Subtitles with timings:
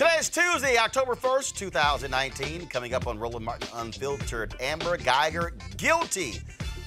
[0.00, 2.68] Today is Tuesday, October 1st, 2019.
[2.68, 6.40] Coming up on Roland Martin Unfiltered, Amber Guyger guilty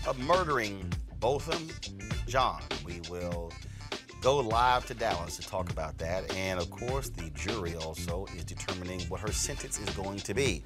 [0.07, 1.69] of murdering Botham
[2.25, 2.59] Jean.
[2.83, 3.53] We will
[4.21, 6.35] go live to Dallas to talk about that.
[6.35, 10.63] And of course, the jury also is determining what her sentence is going to be.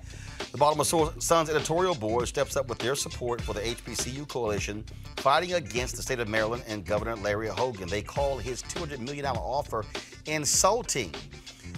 [0.54, 4.86] The Baltimore Sun's editorial board steps up with their support for the HBCU coalition
[5.18, 7.90] fighting against the state of Maryland and Governor Larry Hogan.
[7.90, 9.84] They call his $200 million offer
[10.28, 11.14] insulting.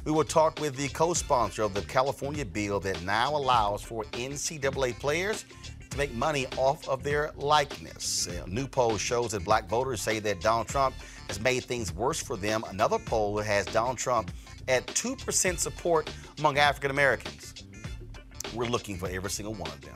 [0.06, 4.06] We will talk with the co sponsor of the California bill that now allows for
[4.06, 5.46] NCAA players
[5.90, 8.28] to make money off of their likeness.
[8.28, 10.96] A new poll shows that black voters say that Donald Trump
[11.28, 12.64] has made things worse for them.
[12.70, 14.32] Another poll has Donald Trump
[14.68, 17.66] at 2% support among African Americans.
[18.54, 19.96] We're looking for every single one of them.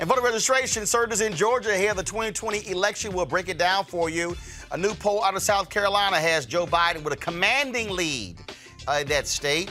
[0.00, 3.12] And voter registration surges in Georgia ahead of the 2020 election.
[3.12, 4.36] We'll break it down for you.
[4.70, 8.38] A new poll out of South Carolina has Joe Biden with a commanding lead
[8.88, 9.70] uh, that state.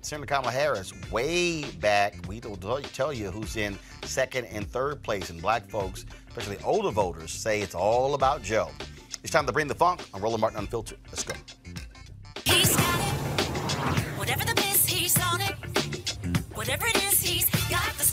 [0.00, 2.14] Senator Kamala Harris way back.
[2.28, 5.30] We will tell you who's in second and third place.
[5.30, 8.70] And black folks, especially older voters, say it's all about Joe.
[9.24, 10.98] It's time to bring the funk on Roland Martin Unfiltered.
[11.08, 11.34] Let's go.
[12.44, 14.02] He's got it.
[14.16, 15.54] Whatever the he's on it.
[16.54, 18.04] Whatever it is, he's got the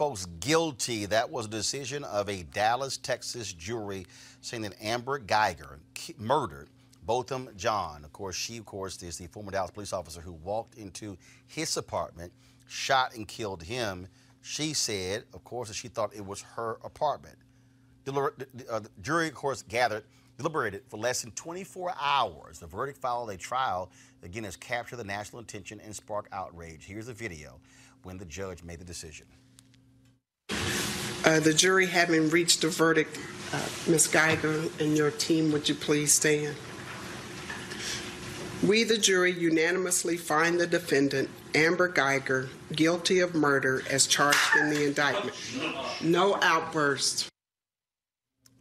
[0.00, 1.04] folks, guilty.
[1.04, 4.06] That was a decision of a Dallas, Texas jury
[4.40, 5.76] saying that Amber Guyger
[6.16, 6.70] murdered
[7.04, 8.02] Botham Jean.
[8.02, 11.76] Of course, she, of course, is the former Dallas police officer who walked into his
[11.76, 12.32] apartment,
[12.66, 14.08] shot and killed him.
[14.40, 17.36] She said, of course, that she thought it was her apartment.
[18.04, 18.32] The,
[18.70, 20.04] uh, the jury, of course, gathered,
[20.38, 22.58] deliberated for less than 24 hours.
[22.58, 23.90] The verdict followed a trial,
[24.22, 26.86] again, has captured the national attention and sparked outrage.
[26.86, 27.60] Here's a video
[28.02, 29.26] when the judge made the decision.
[31.24, 33.18] Uh, the jury having reached a verdict,
[33.52, 33.56] uh,
[33.88, 34.08] Ms.
[34.08, 36.56] Guyger and your team, would you please stand?
[38.62, 44.70] We, the jury, unanimously find the defendant, Amber Guyger, guilty of murder as charged in
[44.70, 45.34] the indictment.
[46.02, 47.29] No outbursts.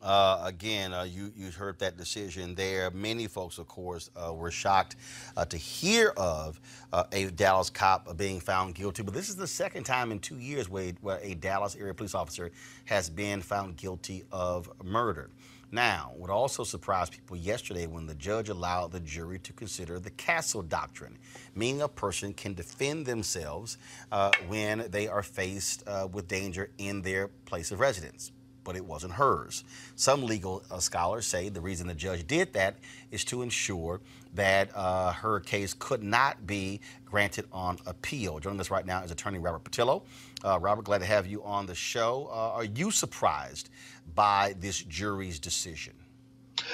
[0.01, 2.89] Uh, again, uh, you, you heard that decision there.
[2.91, 4.95] Many folks, of course, uh, were shocked
[5.35, 6.59] uh, to hear of
[6.93, 9.03] uh, a Dallas cop being found guilty.
[9.03, 12.15] But this is the second time in two years where, where a Dallas area police
[12.15, 12.51] officer
[12.85, 15.29] has been found guilty of murder.
[15.71, 20.09] Now, what also surprised people yesterday when the judge allowed the jury to consider the
[20.11, 21.15] castle doctrine,
[21.53, 23.77] meaning a person can defend themselves
[24.11, 28.31] uh, when they are faced with danger in their place of residence
[28.69, 29.63] but it wasn't hers.
[29.95, 32.75] Some legal uh, scholars say the reason the judge did that
[33.09, 33.99] is to ensure
[34.35, 38.37] that uh, her case could not be granted on appeal.
[38.37, 40.03] Joining us right now is attorney Robert Patillo.
[40.45, 42.29] Uh, Robert, glad to have you on the show.
[42.31, 43.71] Uh, are you surprised
[44.13, 45.93] by this jury's decision?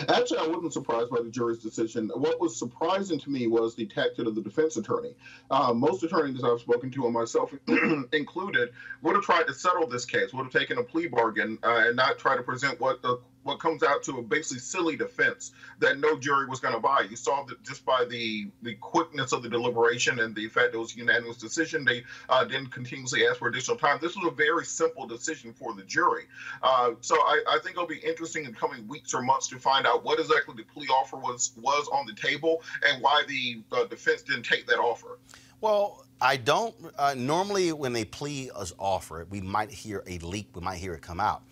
[0.10, 2.12] Actually, I wasn't surprised by the jury's decision.
[2.14, 5.16] What was surprising to me was the tactic of the defense attorney.
[5.50, 7.54] Uh, most attorneys I've spoken to, and myself
[8.14, 8.70] included,
[9.02, 11.96] would have tried to settle this case, would have taken a plea bargain, uh, and
[11.96, 16.00] not try to present what the what comes out to a basically silly defense that
[16.00, 17.06] no jury was going to buy.
[17.08, 20.78] You saw that just by the the quickness of the deliberation and the fact it
[20.78, 24.00] was unanimous decision, they uh, didn't continuously ask for additional time.
[24.02, 26.24] This was a very simple decision for the jury.
[26.64, 29.86] Uh, so I, I, think it'll be interesting in coming weeks or months to find
[29.86, 33.86] out what exactly the plea offer was was on the table and why the uh,
[33.86, 35.20] defense didn't take that offer.
[35.62, 36.74] Well, I don't.
[36.98, 40.50] Uh, normally, when a plea is offered, we might hear a leak.
[40.56, 41.44] We might hear it come out.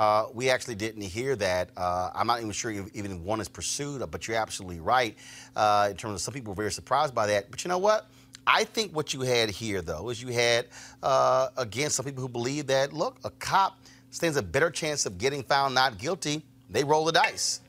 [0.00, 1.68] Uh, we actually didn't hear that.
[1.76, 5.14] Uh, I'm not even sure even one is pursued, but you're absolutely right
[5.54, 7.50] uh, in terms of some people were very surprised by that.
[7.50, 8.06] But you know what?
[8.46, 10.68] I think what you had here, though, is you had,
[11.02, 13.78] uh, again, some people who believe that, look, a cop
[14.10, 16.46] stands a better chance of getting found not guilty.
[16.70, 17.60] They roll the dice.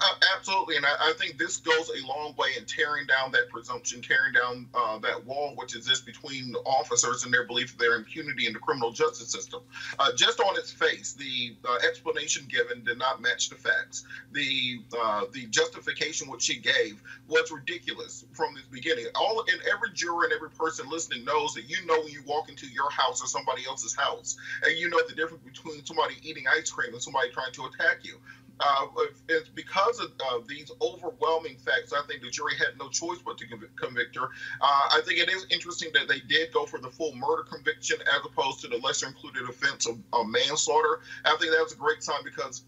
[0.00, 3.48] Uh, absolutely, and I, I, think this goes a long way in tearing down that
[3.48, 7.96] presumption, tearing down uh, that wall which exists between officers and their belief of their
[7.96, 9.60] impunity in the criminal justice system.
[9.98, 14.04] Uh, just on its face, the uh, explanation given did not match the facts.
[14.32, 19.06] The uh, the justification which she gave was ridiculous from the beginning.
[19.14, 22.48] All and every juror and every person listening knows that you know when you walk
[22.48, 26.44] into your house or somebody else's house, and you know the difference between somebody eating
[26.48, 28.18] ice cream and somebody trying to attack you
[28.60, 28.86] uh,
[29.28, 31.92] it's because of uh, these overwhelming facts.
[31.92, 34.24] I think the jury had no choice but to convict her.
[34.60, 37.98] Uh, I think it is interesting that they did go for the full murder conviction
[38.00, 41.00] as opposed to the lesser included offense of, manslaughter.
[41.24, 42.62] I think that was a great sign because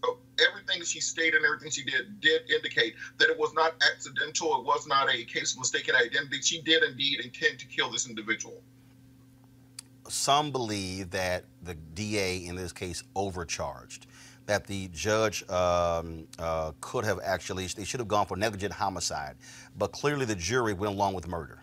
[0.49, 4.59] everything she stated and everything she did did indicate that it was not accidental.
[4.59, 6.41] It was not a case of mistaken identity.
[6.41, 8.61] She did indeed intend to kill this individual.
[10.07, 14.07] Some believe that the DA in this case overcharged
[14.51, 19.37] that the judge um, uh, could have actually, they should have gone for negligent homicide,
[19.77, 21.59] but clearly the jury went along with murder.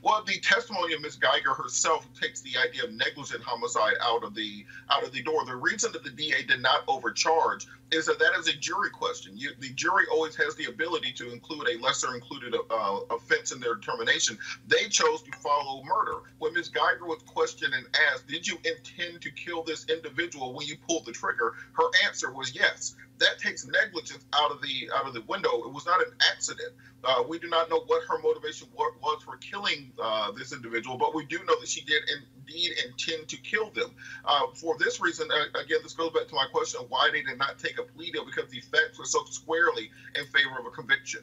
[0.00, 1.18] Well, the testimony of Ms.
[1.18, 5.44] Guyger herself takes the idea of negligent homicide out of the out of the door.
[5.44, 9.36] The reason that the DA did not overcharge is that that is a jury question.
[9.36, 13.60] You, the jury always has the ability to include a lesser included uh, offense in
[13.60, 14.38] their determination.
[14.66, 16.20] They chose to follow murder.
[16.38, 16.70] When Ms.
[16.70, 21.06] Guyger was questioned and asked, "Did you intend to kill this individual when you pulled
[21.06, 25.22] the trigger?" her answer was yes that takes negligence out of the out of the
[25.22, 25.50] window.
[25.64, 26.72] It was not an accident.
[27.04, 31.14] Uh, we do not know what her motivation was for killing uh, this individual, but
[31.14, 32.02] we do know that she did
[32.46, 33.90] indeed intend to kill them.
[34.24, 37.22] Uh, for this reason, uh, again, this goes back to my question: of why they
[37.22, 40.66] did not take a plea deal because the facts were so squarely in favor of
[40.66, 41.20] a conviction.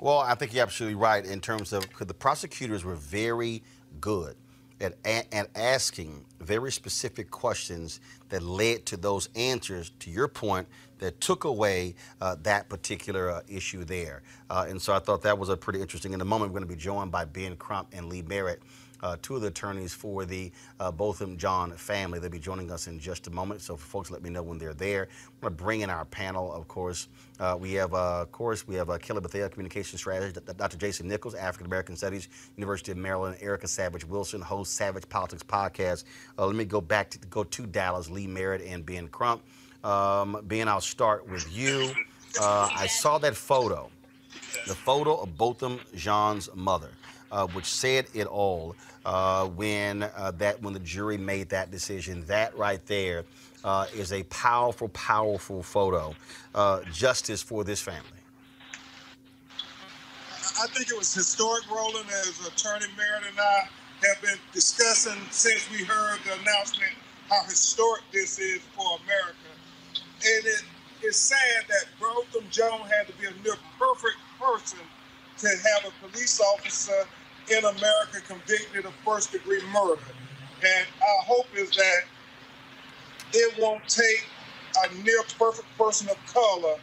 [0.00, 3.62] Well, I think you're absolutely right in terms of the prosecutors were very
[4.00, 4.36] good
[4.80, 9.90] at, at asking very specific questions that led to those answers.
[10.00, 10.66] To your point,
[10.98, 14.22] that took away uh, that particular uh, issue there.
[14.50, 16.12] Uh, and so I thought that was a pretty interesting.
[16.12, 18.62] In a moment, we're going to be joined by Ben Crump and Lee Merritt.
[19.02, 22.18] Uh, two of the attorneys for the uh, Botham Jean family.
[22.18, 23.60] They'll be joining us in just a moment.
[23.60, 25.08] So, folks, let me know when they're there.
[25.26, 26.52] I'm going to bring in our panel.
[26.52, 27.08] Of course,
[27.40, 30.76] uh, we have, of course, we have Kelly Bethea, communication strategist, Dr.
[30.76, 36.04] Jason Nichols, African American Studies, University of Maryland, Erica Savage Wilson, host Savage Politics podcast.
[36.38, 38.08] let me go back to go to Dallas.
[38.08, 39.42] Lee Merritt and Ben Crump.
[39.84, 41.92] Um, ben, I'll start with you.
[42.40, 43.90] Uh, I saw that photo,
[44.66, 46.90] the photo of Botham Jean's mother,
[47.30, 52.24] uh, which said it all uh, when uh, that when the jury made that decision.
[52.26, 53.24] That right there
[53.64, 56.14] uh, is a powerful, powerful photo.
[56.54, 58.02] Uh, justice for this family.
[60.60, 63.68] I think it was historic, Roland, as Attorney Merritt and I
[64.06, 66.92] have been discussing since we heard the announcement
[67.28, 69.52] how historic this is for America
[70.24, 70.62] and it
[71.02, 74.78] is sad that Botham Jones had to be a near perfect person
[75.38, 77.06] to have a police officer
[77.50, 80.02] in America convicted of first degree murder.
[80.64, 82.02] And our hope is that
[83.32, 84.24] it won't take
[84.84, 86.76] a near perfect person of color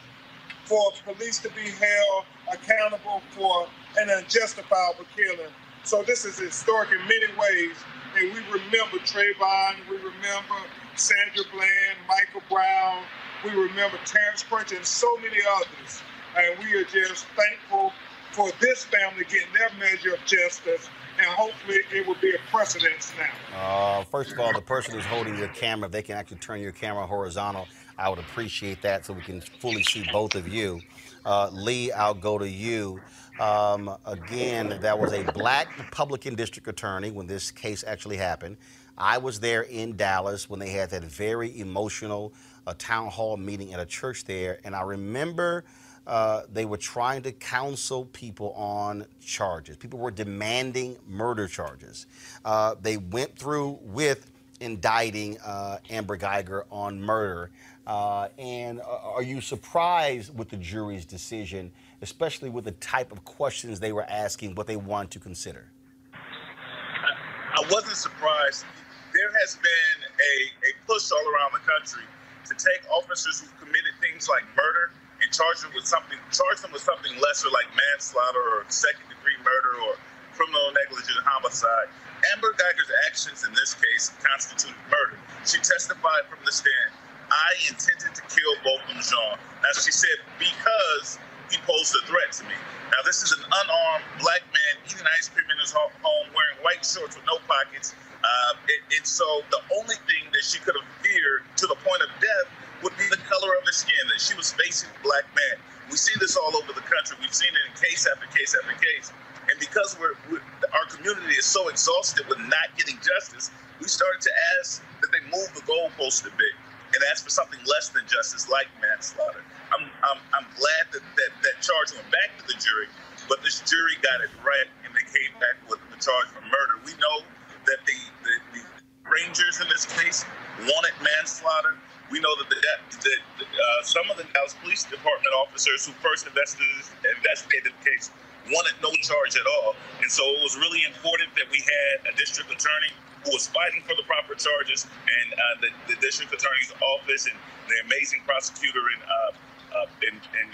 [0.66, 3.68] for police to be held accountable for
[3.98, 5.52] an unjustifiable killing.
[5.84, 7.76] So this is historic in many ways.
[8.18, 10.56] And we remember Trayvon, we remember
[10.96, 13.04] Sandra Bland, Michael Brown,
[13.44, 16.02] we remember Terrence Crutch and so many others.
[16.38, 17.94] And we are just thankful
[18.32, 20.90] for this family getting their measure of justice.
[21.18, 23.58] And hopefully it will be a precedence now.
[23.58, 26.62] Uh, first of all, the person who's holding your camera, if they can actually turn
[26.62, 30.80] your camera horizontal, I would appreciate that so we can fully see both of you.
[31.26, 33.02] Uh, Lee, I'll go to you.
[33.42, 38.56] Um, again, that was a black Republican district attorney when this case actually happened.
[38.98, 42.34] I was there in Dallas when they had that very emotional
[42.68, 45.64] a town hall meeting at a church there, and I remember
[46.10, 49.78] uh, they were trying to counsel people on charges.
[49.78, 52.08] People were demanding murder charges.
[52.44, 57.52] Uh, they went through with indicting uh, Amber Guyger on murder.
[57.86, 63.80] Uh, and are you surprised with the jury's decision, especially with the type of questions
[63.80, 65.72] they were asking, what they wanted to consider?
[66.12, 68.66] I wasn't surprised.
[69.14, 72.04] There has been a, a push all around the country
[72.46, 74.92] to take officers who've committed things like murder
[75.30, 79.38] and charge them with something, charge them with something lesser like manslaughter or second degree
[79.46, 79.94] murder or
[80.34, 81.86] criminal negligent homicide.
[82.34, 85.22] Amber Guyger's actions in this case constituted murder.
[85.46, 86.98] She testified from the stand.
[87.30, 89.38] I intended to kill Botham Jean.
[89.38, 91.22] Now she said because
[91.54, 92.58] he posed a threat to me.
[92.90, 95.94] Now this is an unarmed black man eating ice cream in his home,
[96.34, 97.94] wearing white shorts with no pockets,
[98.26, 102.02] uh, and, and, so the only thing that she could have feared to the point
[102.02, 102.50] of death
[102.84, 105.60] would be the color of her skin, that she was facing black man.
[105.92, 107.18] We see this all over the country.
[107.22, 109.12] We've seen it in case after case after case.
[109.50, 114.22] And because we're, we're our community is so exhausted with not getting justice, we started
[114.22, 116.56] to ask that they move the goalpost a bit
[116.94, 119.44] and ask for something less than justice, like manslaughter.
[119.74, 122.90] I'm, I'm, I'm glad that, that that charge went back to the jury,
[123.30, 126.76] but this jury got it right and they came back with the charge for murder.
[126.86, 127.26] We know
[127.66, 128.62] that the, the, the
[129.10, 130.26] Rangers in this case
[130.62, 131.78] wanted manslaughter.
[132.12, 136.26] We know that, the, that uh, some of the Dallas Police Department officers who first
[136.26, 136.86] investigated,
[137.18, 138.10] investigated the case
[138.50, 139.76] wanted no charge at all.
[140.02, 142.94] And so it was really important that we had a district attorney
[143.26, 147.36] who was fighting for the proper charges, and uh, the, the, district attorney's office and
[147.68, 150.48] the amazing prosecutor in, uh, uh, in, in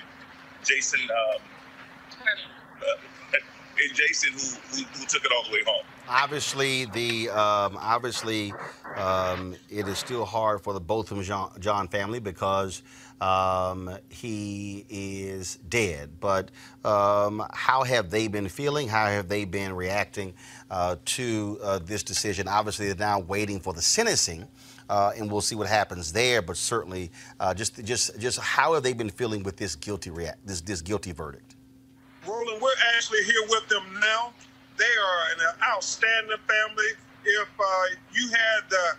[0.65, 0.99] Jason.
[0.99, 1.41] Um,
[2.25, 3.37] uh,
[3.75, 5.85] and Jason, who, who, who, took it all the way home.
[6.07, 8.53] Obviously, the um, obviously
[8.95, 12.83] um, it is still hard for the both of John, John family because
[13.21, 16.19] um, he is dead.
[16.19, 16.51] But
[16.83, 18.87] um, how have they been feeling?
[18.87, 20.35] How have they been reacting
[20.69, 22.47] uh, to uh, this decision?
[22.47, 24.47] Obviously, they're now waiting for the sentencing.
[24.87, 26.43] Uh, and we'll see what happens there.
[26.43, 30.45] But certainly, uh, just just just how have they been feeling with this guilty react
[30.45, 31.55] this this guilty verdict?
[32.27, 34.33] Roland, we're actually here with them now.
[34.77, 36.91] They are an outstanding family.
[37.25, 37.83] If uh,
[38.13, 38.95] you had the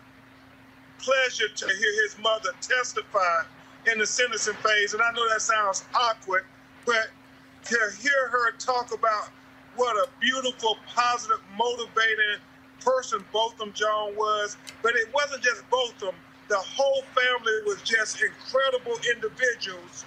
[0.98, 3.44] pleasure to hear his mother testify
[3.92, 6.44] in the sentencing phase, and I know that sounds awkward,
[6.86, 7.08] but
[7.66, 9.30] to hear her talk about
[9.76, 12.40] what a beautiful, positive, motivating
[12.80, 16.14] person Botham Jean was, but it wasn't just Botham.
[16.48, 20.04] The whole family was just incredible individuals,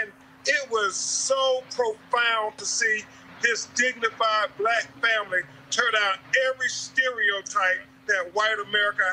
[0.00, 0.12] and
[0.46, 3.00] it was so profound to see
[3.42, 6.18] this dignified black family turned out
[6.50, 9.04] every stereotype that white America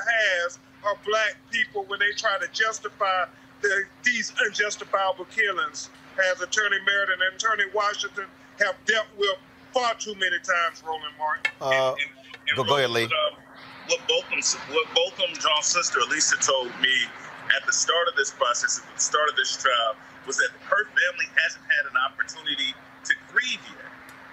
[0.44, 3.26] has of black people when they try to justify
[3.62, 5.90] the, these unjustifiable killings,
[6.32, 8.26] as Attorney Merritt and Attorney Washington
[8.60, 9.36] have dealt with
[9.74, 11.52] far too many times, Roland Martin.
[11.62, 12.10] Uh, and,
[12.48, 13.06] and, and go, ahead, Lee.
[13.06, 13.36] Uh,
[13.88, 14.40] what Botham,
[14.72, 16.94] what Botham Jean's sister Lisa told me
[17.56, 20.86] at the start of this process, at the start of this trial, was that her
[20.86, 23.89] family hasn't had an opportunity to grieve yet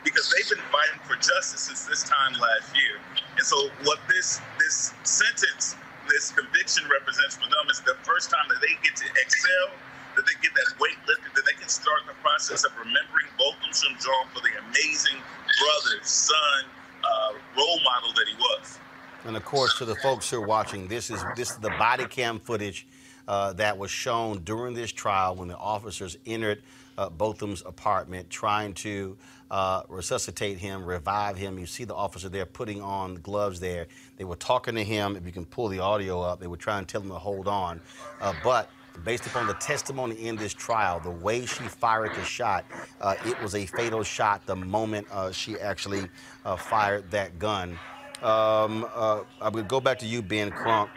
[0.07, 3.03] because they've been fighting for justice since this time last year.
[3.37, 5.75] And so, what this this sentence
[6.09, 9.75] this conviction represents for them is the first time that they get to excel,
[10.15, 13.75] that they get that weight lifted, that they can start the process of remembering Botham
[13.75, 13.99] Jean
[14.31, 16.63] for the amazing brother, son,
[17.03, 18.79] uh, role model that he was.
[19.25, 22.07] And of course, to the folks who are watching, this is this is the body
[22.07, 22.87] cam footage
[23.27, 26.63] uh, that was shown during this trial when the officers entered
[26.97, 29.17] uh, Botham's apartment trying to
[29.51, 31.59] uh, resuscitate him, revive him.
[31.59, 33.87] You see the officer there putting on gloves there.
[34.17, 35.17] They were talking to him.
[35.17, 37.49] If you can pull the audio up, they were trying to tell him to hold
[37.49, 37.81] on.
[38.21, 38.71] Uh, but
[39.05, 42.65] based upon the testimony in this trial, the way she fired the shot,
[43.01, 46.09] uh, it was a fatal shot the moment uh, she actually
[46.45, 47.79] uh, fired that gun.
[48.23, 50.91] Um, I'm going to go back to you, Ben Crump.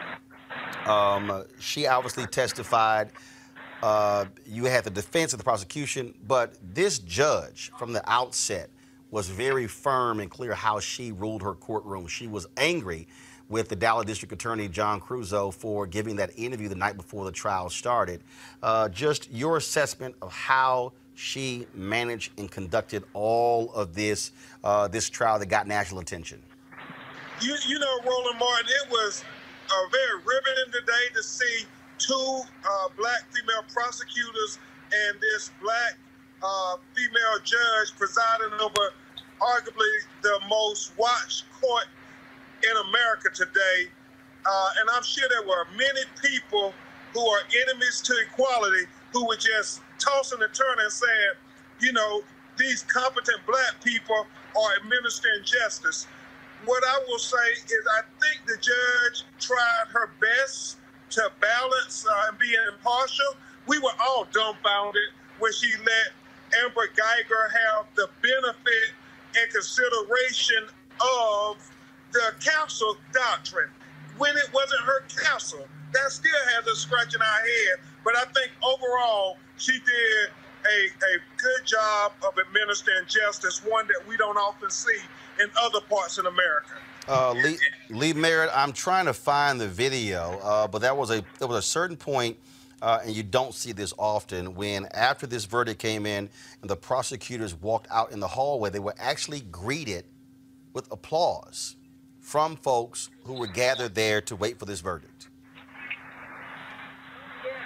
[0.86, 3.10] Um, she obviously testified
[3.82, 8.70] uh, you had the defense and the prosecution, but this judge from the outset
[9.10, 12.06] was very firm and clear how she ruled her courtroom.
[12.06, 13.08] She was angry
[13.48, 17.32] with the Dallas District Attorney John Creuzot for giving that interview the night before the
[17.32, 18.22] trial started.
[18.62, 25.10] Uh, just your assessment of how she managed and conducted all of this uh, this
[25.10, 26.42] trial that got national attention.
[27.40, 29.24] You, you know, Roland Martin, it was
[29.70, 31.66] a very riveting day to see
[32.00, 34.58] two uh, black female prosecutors
[34.92, 35.98] and this black
[36.42, 38.92] uh, female judge presiding over
[39.40, 41.86] arguably the most watched court
[42.64, 43.88] in America today.
[44.44, 46.72] Uh, and I'm sure there were many people
[47.12, 51.32] who are enemies to equality who were just tossing and turning and saying,
[51.80, 52.22] you know,
[52.56, 56.06] these competent black people are administering justice.
[56.64, 60.76] What I will say is, I think the judge tried her best
[61.10, 63.36] to balance uh, and be impartial.
[63.66, 68.94] We were all dumbfounded when she let Amber Guyger have the benefit
[69.38, 70.66] and consideration
[71.00, 71.56] of
[72.12, 73.70] the castle doctrine
[74.18, 75.66] when it wasn't her counsel.
[75.92, 77.80] That still has a scratch in our head.
[78.04, 80.30] But I think overall, she did
[80.66, 84.98] a, a good job of administering justice, one that we don't often see
[85.40, 86.74] in other parts in America.
[87.08, 87.58] Uh, Lee,
[87.88, 91.58] Lee Merritt, I'm trying to find the video, uh, but that was a there was
[91.58, 92.36] a certain point,
[92.82, 96.28] uh, and you don't see this often, when after this verdict came in
[96.60, 100.04] and the prosecutors walked out in the hallway, they were actually greeted
[100.72, 101.76] with applause
[102.20, 105.28] from folks who were gathered there to wait for this verdict.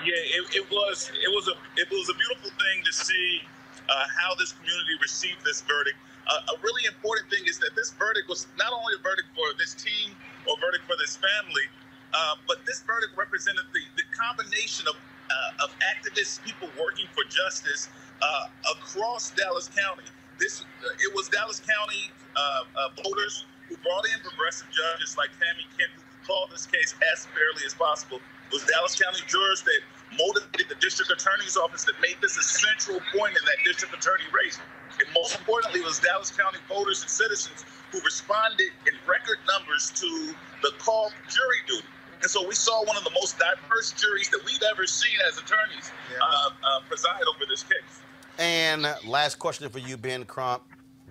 [0.05, 3.41] Yeah, it, it was it was a it was a beautiful thing to see
[3.89, 5.97] uh, how this community received this verdict.
[6.27, 9.45] Uh, a really important thing is that this verdict was not only a verdict for
[9.59, 10.17] this team
[10.49, 11.69] or verdict for this family,
[12.15, 17.25] uh, but this verdict represented the, the combination of uh, of activists, people working for
[17.33, 17.89] justice
[18.21, 20.05] uh, across Dallas County.
[20.39, 20.65] This
[21.01, 26.27] it was Dallas County uh, voters who brought in progressive judges like Tammy Kemp, who
[26.27, 28.19] called this case as fairly as possible.
[28.19, 29.81] It was Dallas County jurors that
[30.19, 34.29] motivated the district attorney's office that made this a central point in that district attorney
[34.31, 34.61] race.
[35.01, 39.93] And most importantly, it was Dallas County voters and citizens who responded in record numbers
[39.97, 41.87] to the call for jury duty.
[42.23, 45.37] And so we saw one of the most diverse juries that we've ever seen as
[45.39, 46.19] attorneys yeah.
[46.23, 48.01] uh, uh, preside over this case.
[48.39, 50.63] And last question for you, Ben Crump.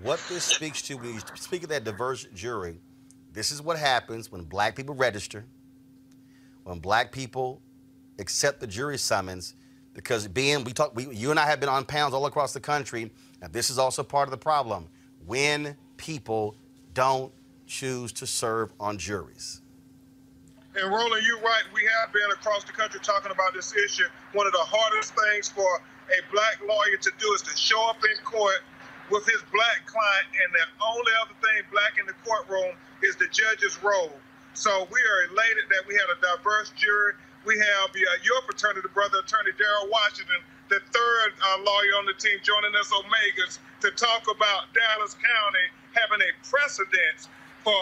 [0.01, 2.79] What this speaks to, when you speak of that diverse jury,
[3.31, 5.45] this is what happens when black people register,
[6.63, 7.61] when black people
[8.19, 9.55] accept the jury summons
[9.93, 12.59] because being we talk we, you and I have been on pounds all across the
[12.59, 13.11] country
[13.43, 14.87] and this is also part of the problem
[15.27, 16.55] when people
[16.93, 17.31] don't
[17.67, 19.59] choose to serve on juries.
[20.79, 21.63] And Roland, you're right.
[21.73, 24.07] We have been across the country talking about this issue.
[24.31, 27.99] One of the hardest things for a black lawyer to do is to show up
[28.07, 28.63] in court
[29.11, 33.27] with his black client, and the only other thing black in the courtroom is the
[33.27, 34.15] judge's robe.
[34.55, 37.13] So we are elated that we had a diverse jury
[37.45, 37.91] we have
[38.23, 40.39] your fraternity brother, Attorney Daryl Washington,
[40.73, 45.65] the third uh, lawyer on the team, joining us, Omegas, to talk about Dallas County
[45.93, 47.29] having a precedence
[47.61, 47.77] for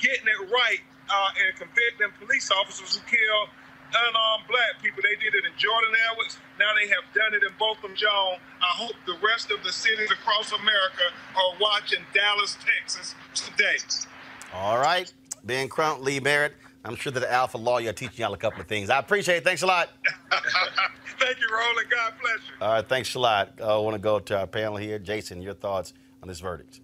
[0.00, 0.80] getting it right
[1.12, 3.52] uh, and convicting police officers who killed
[3.92, 5.04] unarmed black people.
[5.04, 6.38] They did it in Jordan Edwards.
[6.56, 8.40] Now they have done it in Botham Jean.
[8.64, 13.76] I hope the rest of the cities across America are watching Dallas, Texas today.
[14.54, 15.12] All right.
[15.44, 16.56] Ben Crump, Lee Merritt.
[16.84, 18.90] I'm sure that the Alpha Lawyer teaching y'all a couple of things.
[18.90, 19.44] I appreciate it.
[19.44, 19.90] Thanks a lot.
[21.20, 21.86] Thank you, Roland.
[21.90, 22.54] God bless you.
[22.62, 23.52] All right, thanks a lot.
[23.60, 24.98] Uh, I want to go to our panel here.
[24.98, 26.80] Jason, your thoughts on this verdict?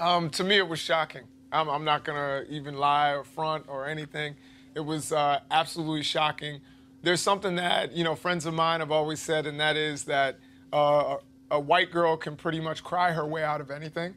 [0.00, 1.22] Um, to me, it was shocking.
[1.52, 4.34] I'm, I'm not going to even lie or front or anything.
[4.74, 6.60] It was uh, absolutely shocking.
[7.02, 10.38] There's something that, you know, friends of mine have always said, and that is that
[10.72, 11.16] uh,
[11.50, 14.14] a white girl can pretty much cry her way out of anything.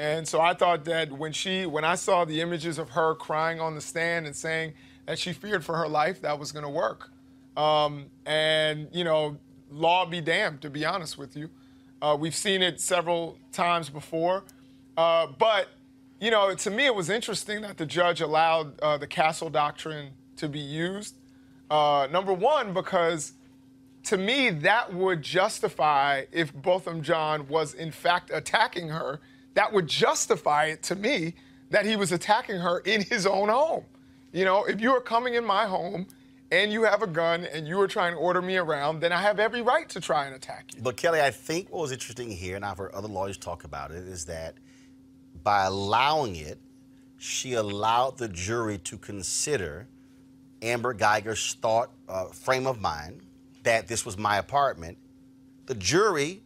[0.00, 3.60] And so I thought that when she, when I saw the images of her crying
[3.60, 4.72] on the stand and saying
[5.04, 7.10] that she feared for her life, that was going to work.
[7.54, 9.36] Um, and you know,
[9.70, 11.50] law be damned, to be honest with you.
[12.00, 14.44] Uh, we've seen it several times before,
[14.96, 15.68] uh, but
[16.18, 20.12] you know, to me, it was interesting that the judge allowed uh, the Castle Doctrine
[20.36, 21.14] to be used.
[21.70, 23.34] Uh, number one, because
[24.04, 29.20] to me, that would justify if Botham Jean was in fact attacking her
[29.54, 31.34] that would justify it to me
[31.70, 33.84] that he was attacking her in his own home.
[34.32, 36.06] You know, if you are coming in my home
[36.52, 39.20] and you have a gun and you are trying to order me around, then I
[39.20, 40.82] have every right to try and attack you.
[40.82, 43.90] But Kelly, I think what was interesting here, and I've heard other lawyers talk about
[43.90, 44.54] it, is that
[45.42, 46.58] by allowing it,
[47.18, 49.86] she allowed the jury to consider
[50.62, 53.22] Amber Guyger's thought uh, frame of mind
[53.62, 54.96] that this was my apartment.
[55.66, 56.42] The jury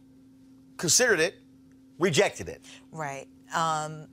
[0.77, 1.35] considered it
[1.99, 2.61] rejected it.
[2.91, 3.27] Right.
[3.53, 4.07] Um,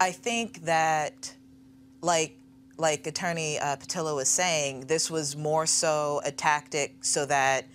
[0.00, 1.34] I think that,
[2.00, 2.36] like,
[2.78, 7.66] like Attorney uh, Patillo was saying, this was more so a tactic so that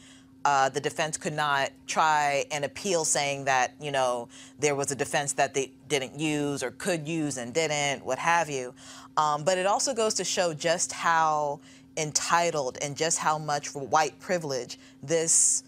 [0.44, 4.28] uh, the defense could not try and appeal saying that, you know,
[4.60, 8.50] there was a defense that they didn't use or could use and didn't, what have
[8.50, 8.74] you.
[9.18, 11.60] Um, but it also goes to show just how
[11.98, 15.64] entitled and just how much white privilege this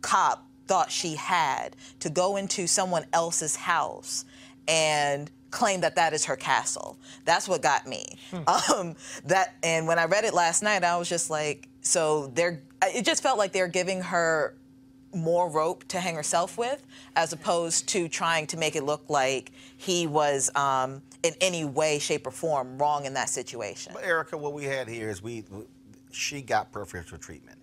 [0.00, 4.24] cop thought she had to go into someone else's house
[4.68, 6.98] and claim that that is her castle.
[7.24, 8.18] That's what got me.
[8.30, 8.72] Hmm.
[8.72, 8.96] Um,
[9.26, 12.62] that and when I read it last night, I was just like, so they're.
[12.82, 14.56] It just felt like they're giving her
[15.14, 16.84] more rope to hang herself with,
[17.16, 21.98] as opposed to trying to make it look like he was um, in any way,
[21.98, 23.92] shape, or form wrong in that situation.
[23.94, 25.44] But Erica, what we had here is we,
[26.10, 27.58] she got preferential treatment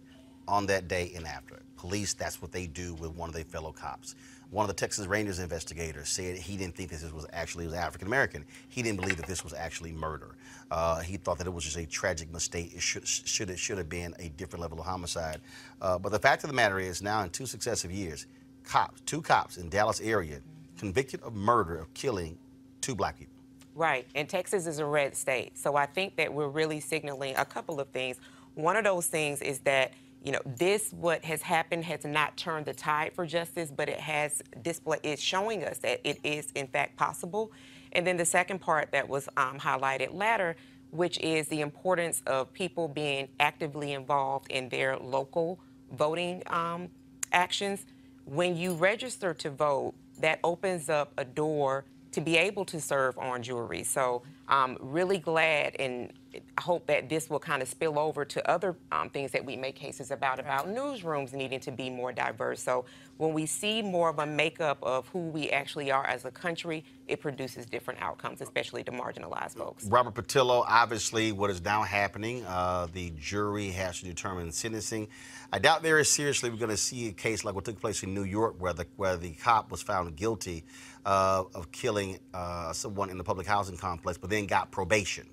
[0.48, 3.46] on that day and after it police, that's what they do with one of their
[3.46, 4.16] fellow cops.
[4.52, 8.08] One of the Texas Rangers investigators said he didn't think this was actually was African
[8.08, 8.44] American.
[8.68, 10.36] He didn't believe that this was actually murder.
[10.72, 12.74] Uh, he thought that it was just a tragic mistake.
[12.76, 15.40] It should should it should have been a different level of homicide.
[15.82, 18.26] Uh, but the fact of the matter is, now in two successive years,
[18.64, 20.42] cops, two cops in Dallas area,
[20.78, 22.38] convicted of murder of killing
[22.82, 23.36] two black people.
[23.74, 27.46] Right, and Texas is a red state, so I think that we're really signaling a
[27.46, 28.18] couple of things.
[28.56, 32.66] One of those things is that you know, this what has happened has not turned
[32.66, 34.98] the tide for justice, but it has display.
[35.04, 37.52] It's showing us that it is in fact possible.
[37.94, 40.56] And then the second part that was um, highlighted later,
[40.92, 45.60] which is the importance of people being actively involved in their local
[45.92, 46.90] voting um,
[47.32, 47.86] actions.
[48.26, 53.18] When you register to vote, that opens up a door to be able to serve
[53.18, 53.90] on juries.
[53.90, 56.12] So I'm really glad and
[56.60, 59.76] hope that this will kind of spill over to other um, things that we make
[59.76, 62.62] cases about, about newsrooms needing to be more diverse.
[62.62, 62.86] So
[63.18, 66.86] when we see more of a makeup of who we actually are as a country,
[67.08, 69.86] it produces different outcomes, especially to marginalized folks.
[69.86, 75.08] Robert Patillo, obviously, what is now happening, uh, the jury has to determine sentencing.
[75.52, 78.14] I doubt very seriously we're going to see a case like what took place in
[78.14, 80.64] New York, where the where the cop was found guilty
[81.06, 85.28] uh, of killing uh, someone in the public housing complex, but then got probation.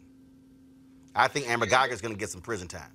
[1.17, 2.91] I think Amber Guyger is going to get some prison time.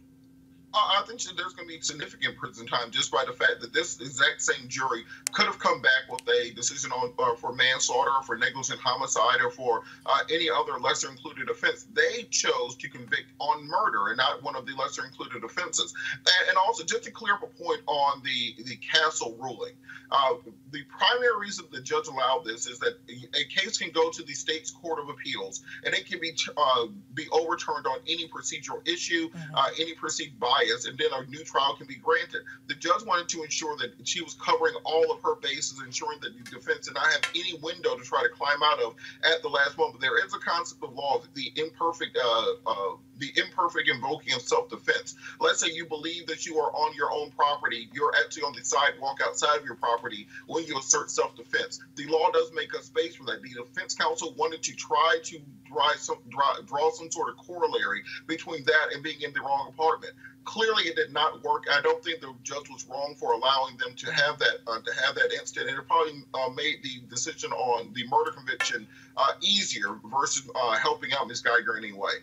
[0.74, 4.00] I think there's going to be significant prison time just by the fact that this
[4.00, 5.04] exact same jury
[5.34, 9.42] could have come back with a decision on uh, for manslaughter, or for negligent homicide,
[9.42, 11.88] or for uh, any other lesser included offense.
[11.94, 15.94] They chose to convict on murder and not one of the lesser included offenses.
[16.18, 19.74] And, and also, just to clear up a point on the the Castle ruling,
[20.12, 20.36] uh,
[20.72, 24.34] the primary reason the judge allowed this is that a case can go to the
[24.34, 29.30] state's court of appeals and it can be uh, be overturned on any procedural issue,
[29.30, 29.56] mm-hmm.
[29.56, 32.42] Uh, any perceived bias bias, and then a new trial can be granted.
[32.68, 36.38] The judge wanted to ensure that she was covering all of her bases, ensuring that
[36.38, 39.50] the defense did not have any window to try to climb out of at the
[39.50, 40.02] last moment.
[40.02, 45.16] There is a concept of law, the imperfect, uh, uh, the imperfect invoking of self-defense.
[45.40, 48.64] Let's say you believe that you are on your own property, you're actually on the
[48.66, 51.80] sidewalk outside of your property when you assert self-defense.
[51.96, 53.42] The law does make a space for that.
[53.42, 58.04] The defense counsel wanted to try to draw some, draw, draw some sort of corollary
[58.28, 61.66] between that and being in the wrong apartment clearly it did not work.
[61.72, 64.94] I don't think the judge was wrong for allowing them to have that uh, to
[65.06, 69.32] have that incident, and it probably uh, made the decision on the murder conviction uh,
[69.42, 71.42] easier versus uh, helping out Ms.
[71.42, 72.14] Guyger anyway.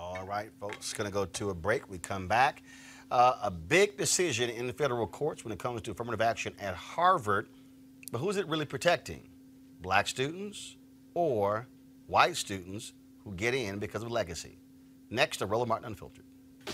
[0.00, 1.90] All right, folks, going to go to a break.
[1.90, 2.62] We come back.
[3.10, 6.74] Uh, a big decision in the federal courts when it comes to affirmative action at
[6.74, 7.48] Harvard,
[8.10, 9.28] but who's it really protecting?
[9.82, 10.76] Black students
[11.12, 11.68] or
[12.06, 14.58] white students who get in because of legacy?
[15.10, 16.24] Next, to Roland Martin Unfiltered.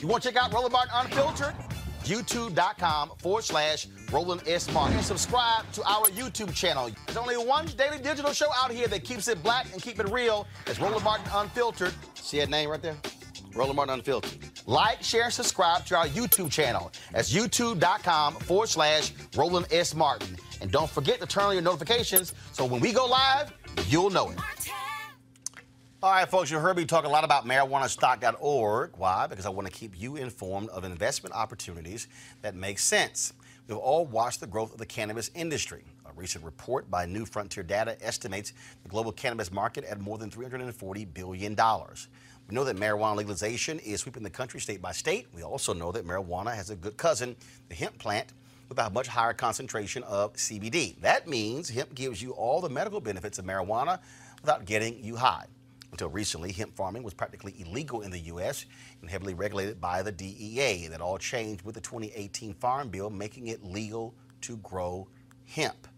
[0.00, 1.54] You want to check out Roland Martin Unfiltered?
[2.04, 4.70] YouTube.com forward slash Roland S.
[4.72, 5.02] Martin.
[5.02, 6.90] Subscribe to our YouTube channel.
[7.06, 10.08] There's only one daily digital show out here that keeps it black and keep it
[10.10, 10.46] real.
[10.68, 11.92] It's Roland Martin Unfiltered.
[12.14, 12.96] See that name right there?
[13.57, 14.38] Roland Martin Unfiltered.
[14.66, 16.92] Like, share, and subscribe to our YouTube channel.
[17.12, 19.95] That's youtube.com forward slash Roland S.
[19.95, 20.37] Martin.
[20.61, 23.53] And don't forget to turn on your notifications so when we go live,
[23.88, 24.38] you'll know it.
[26.03, 28.90] All right, folks, you heard me talk a lot about marijuanastock.org.
[28.97, 29.27] Why?
[29.27, 32.07] Because I want to keep you informed of investment opportunities
[32.42, 33.33] that make sense.
[33.66, 35.85] We've all watched the growth of the cannabis industry.
[36.05, 40.31] A recent report by New Frontier Data estimates the global cannabis market at more than
[40.31, 41.57] $340 billion.
[42.48, 45.26] We know that marijuana legalization is sweeping the country state by state.
[45.35, 47.35] We also know that marijuana has a good cousin,
[47.68, 48.32] the hemp plant,
[48.68, 51.00] with a much higher concentration of CBD.
[51.00, 53.98] That means hemp gives you all the medical benefits of marijuana
[54.40, 55.46] without getting you high.
[55.90, 58.66] Until recently, hemp farming was practically illegal in the U.S.
[59.00, 60.88] and heavily regulated by the DEA.
[60.88, 65.08] That all changed with the 2018 Farm Bill, making it legal to grow
[65.46, 65.88] hemp.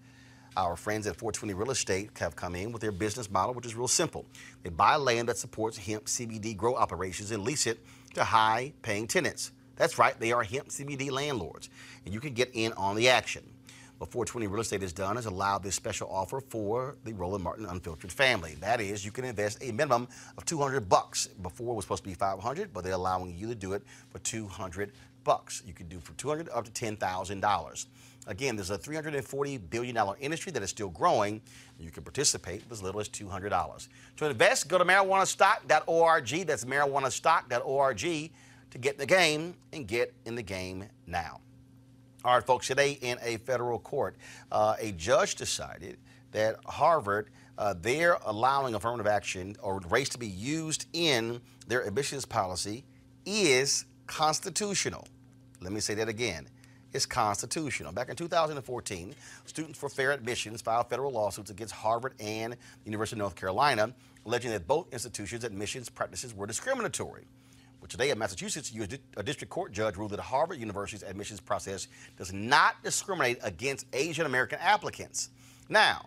[0.57, 3.75] Our friends at 420 Real Estate have come in with their business model, which is
[3.75, 4.27] real simple.
[4.63, 7.85] They buy land that supports hemp CBD grow operations and lease it
[8.15, 9.53] to high paying tenants.
[9.77, 11.71] That's right, they are hemp CBD landlords,
[12.05, 13.45] and you can get in on the action.
[13.99, 17.67] What 420 Real Estate has done is allowed this special offer for the Roland Martin
[17.67, 18.57] Unfiltered family.
[18.61, 21.27] That is, you can invest a minimum of 200 bucks.
[21.27, 24.21] Before it was supposed to be 500, but they're allowing you to do it for
[24.21, 24.93] 200
[25.25, 25.65] bucks.
[25.67, 27.87] You can do for 200 up to $10,000.
[28.29, 31.41] Again, there's a $340 billion industry that is still growing.
[31.81, 33.89] You can participate with as little as $200.
[34.19, 36.47] To invest, go to marijuanastock.org.
[36.47, 37.99] That's marijuanastock.org
[38.71, 41.41] to get the game and get in the game now.
[42.23, 44.17] All right, folks, today in a federal court,
[44.53, 45.97] uh, a judge decided
[46.33, 52.27] that Harvard, uh, they're allowing affirmative action or race to be used in their admissions
[52.27, 52.85] policy
[53.25, 55.09] is constitutional.
[55.63, 56.47] Let me say that again.
[56.93, 57.93] It's constitutional.
[57.93, 59.15] Back in 2014,
[59.45, 63.93] students for fair admissions filed federal lawsuits against Harvard and the University of North Carolina,
[64.25, 67.27] alleging that both institutions' admissions practices were discriminatory.
[67.81, 68.73] But today in Massachusetts,
[69.17, 74.25] a district court judge ruled that Harvard University's admissions process does not discriminate against Asian
[74.25, 75.29] American applicants.
[75.69, 76.07] Now,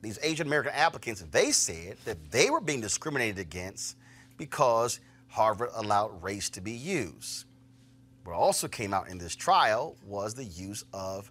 [0.00, 3.96] these Asian American applicants, they said that they were being discriminated against
[4.38, 7.44] because Harvard allowed race to be used.
[8.24, 11.30] What also came out in this trial was the use of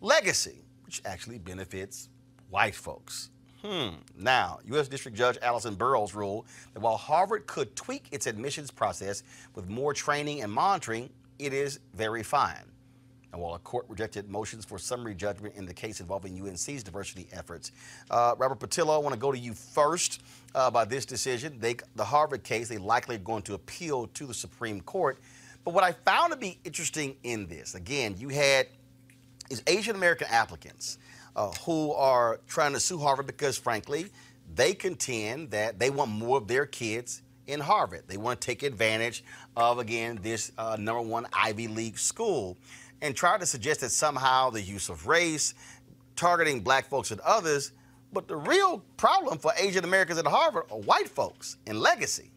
[0.00, 2.08] legacy, which actually benefits
[2.50, 3.30] white folks.
[3.62, 3.96] Hmm.
[4.16, 4.88] Now, U.S.
[4.88, 9.22] District Judge Allison Burroughs ruled that while Harvard could tweak its admissions process
[9.54, 12.64] with more training and monitoring, it is very fine.
[13.32, 17.28] And while a court rejected motions for summary judgment in the case involving UNC's diversity
[17.32, 17.70] efforts,
[18.10, 20.22] uh, Robert Patillo, I want to go to you first
[20.54, 21.58] uh, about this decision.
[21.60, 25.18] They, the Harvard case, they likely are going to appeal to the Supreme Court.
[25.64, 28.68] But what I found to be interesting in this, again, you had
[29.50, 30.98] is Asian American applicants
[31.36, 34.06] uh, who are trying to sue Harvard because, frankly,
[34.54, 38.04] they contend that they want more of their kids in Harvard.
[38.06, 39.24] They want to take advantage
[39.56, 42.56] of, again, this uh, number one Ivy League school
[43.02, 45.54] and try to suggest that somehow the use of race,
[46.16, 47.72] targeting black folks and others,
[48.12, 52.30] but the real problem for Asian Americans at Harvard are white folks and legacy.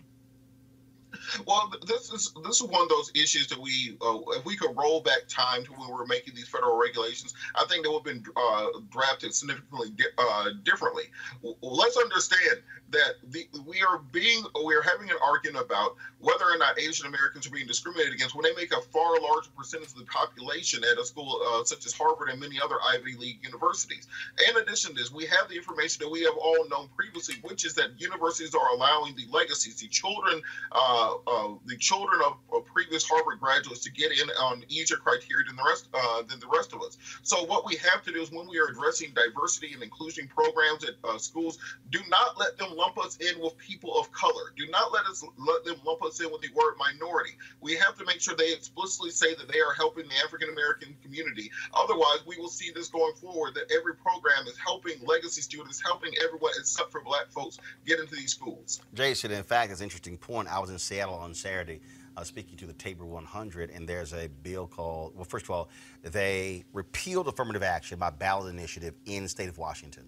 [1.47, 4.75] Well, this is this is one of those issues that we, uh, if we could
[4.77, 8.05] roll back time to when we were making these federal regulations, I think they would
[8.07, 11.05] have been uh, drafted significantly di- uh, differently.
[11.43, 12.61] W- let's understand
[12.93, 17.07] that the, we are being we are having an argument about whether or not Asian
[17.07, 20.83] Americans are being discriminated against when they make a far larger percentage of the population
[20.83, 24.07] at a school uh, such as Harvard and many other Ivy League universities.
[24.49, 27.65] In addition to this, we have the information that we have all known previously, which
[27.65, 30.41] is that universities are allowing the legacies, the children,
[30.71, 35.45] uh, uh, the children of, of, previous Harvard graduates to get in on easier criteria
[35.45, 36.97] than the rest uh, than the rest of us.
[37.21, 40.83] So what we have to do is when we are addressing diversity and inclusion programs
[40.83, 41.59] at uh, schools,
[41.91, 44.51] do not let them lump us in with people of color.
[44.57, 47.31] Do not let us let them lump us in with the word minority.
[47.61, 50.95] We have to make sure they explicitly say that they are helping the African American
[51.01, 51.49] community.
[51.73, 56.11] Otherwise, we will see this going forward that every program is helping legacy students, helping
[56.23, 58.81] everyone except for black folks get into these schools.
[58.93, 60.47] Jason, in fact, it's an interesting point.
[60.49, 61.81] I was in Seattle on Saturday.
[62.15, 65.69] Uh, speaking to the Tabor 100, and there's a bill called, well, first of all,
[66.03, 70.03] they repealed affirmative action by ballot initiative in the state of Washington.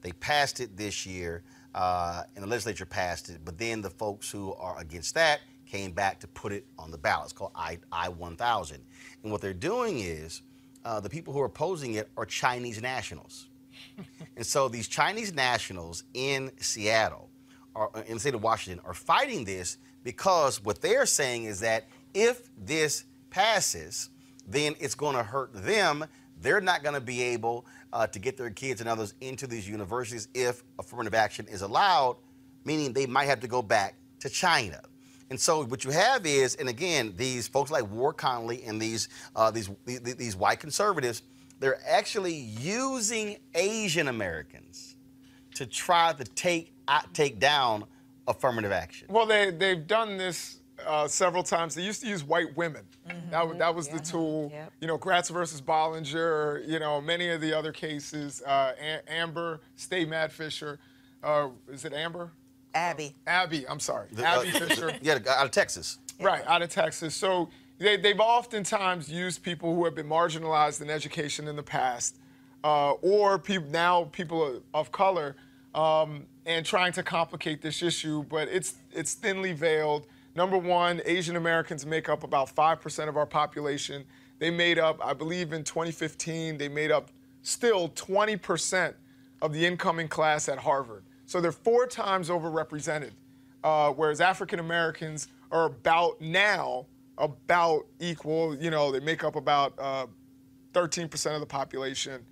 [0.00, 1.42] They passed it this year
[1.74, 3.40] uh, and the legislature passed it.
[3.44, 6.98] But then the folks who are against that came back to put it on the
[6.98, 7.24] ballot.
[7.24, 8.80] It's called I, I 1000.
[9.22, 10.42] And what they're doing is
[10.84, 13.48] uh, the people who are opposing it are Chinese nationals.
[14.36, 17.28] and so these Chinese nationals in Seattle,
[17.74, 21.60] or uh, in the state of Washington, are fighting this because what they're saying is
[21.60, 24.10] that if this passes,
[24.46, 26.04] then it's going to hurt them.
[26.44, 29.66] They're not going to be able uh, to get their kids and others into these
[29.66, 32.18] universities if affirmative action is allowed,
[32.66, 34.82] meaning they might have to go back to China.
[35.30, 39.08] And so what you have is, and again, these folks like Ward Connerly and these
[39.34, 41.22] uh, these, these these white conservatives,
[41.60, 44.96] they're actually using Asian Americans
[45.54, 47.84] to try to take uh, take down
[48.28, 49.06] affirmative action.
[49.08, 51.74] Well, they they've done this uh, several times.
[51.74, 52.84] They used to use white women.
[53.08, 53.30] Mm-hmm.
[53.30, 53.96] That, that was yeah.
[53.96, 54.50] the tool.
[54.52, 54.72] Yep.
[54.80, 58.42] You know, Gratz versus Bollinger, you know, many of the other cases.
[58.46, 60.78] Uh, A- Amber, Stay Mad Fisher.
[61.22, 62.30] Uh, is it Amber?
[62.74, 63.14] Abby.
[63.26, 64.08] Abby, I'm sorry.
[64.12, 64.92] The, Abby uh, Fisher.
[65.02, 65.98] yeah, out of Texas.
[66.20, 67.14] Right, out of Texas.
[67.14, 72.18] So they, they've oftentimes used people who have been marginalized in education in the past,
[72.62, 75.36] uh, or pe- now people of color,
[75.74, 78.24] um, and trying to complicate this issue.
[78.24, 80.06] But it's it's thinly veiled.
[80.34, 84.04] Number one, Asian Americans make up about 5% of our population.
[84.38, 87.10] They made up, I believe in 2015, they made up
[87.42, 88.94] still 20%
[89.42, 91.04] of the incoming class at Harvard.
[91.26, 93.12] So they're four times overrepresented,
[93.62, 98.56] uh, whereas African Americans are about now about equal.
[98.56, 100.06] You know, they make up about uh,
[100.72, 102.24] 13% of the population.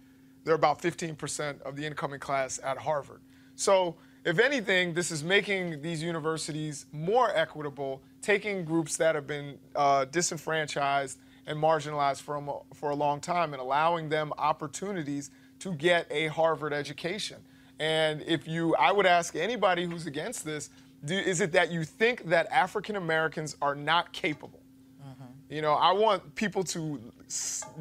[0.44, 3.20] They're about 15% of the incoming class at Harvard.
[3.54, 9.58] So if anything, this is making these universities more equitable, taking groups that have been
[9.74, 15.72] uh, disenfranchised and marginalized for a, for a long time and allowing them opportunities to
[15.74, 17.38] get a Harvard education.
[17.80, 20.70] And if you, I would ask anybody who's against this,
[21.04, 24.60] do, is it that you think that African Americans are not capable?
[25.02, 25.54] Mm-hmm.
[25.54, 27.00] You know, I want people to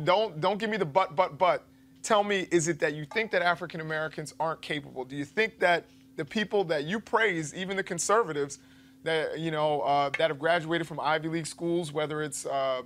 [0.04, 1.66] don't don't give me the but but but.
[2.02, 5.06] Tell me, is it that you think that African Americans aren't capable?
[5.06, 5.86] Do you think that
[6.16, 8.59] the people that you praise, even the conservatives,
[9.03, 12.82] that you know uh, that have graduated from Ivy League schools, whether it's uh,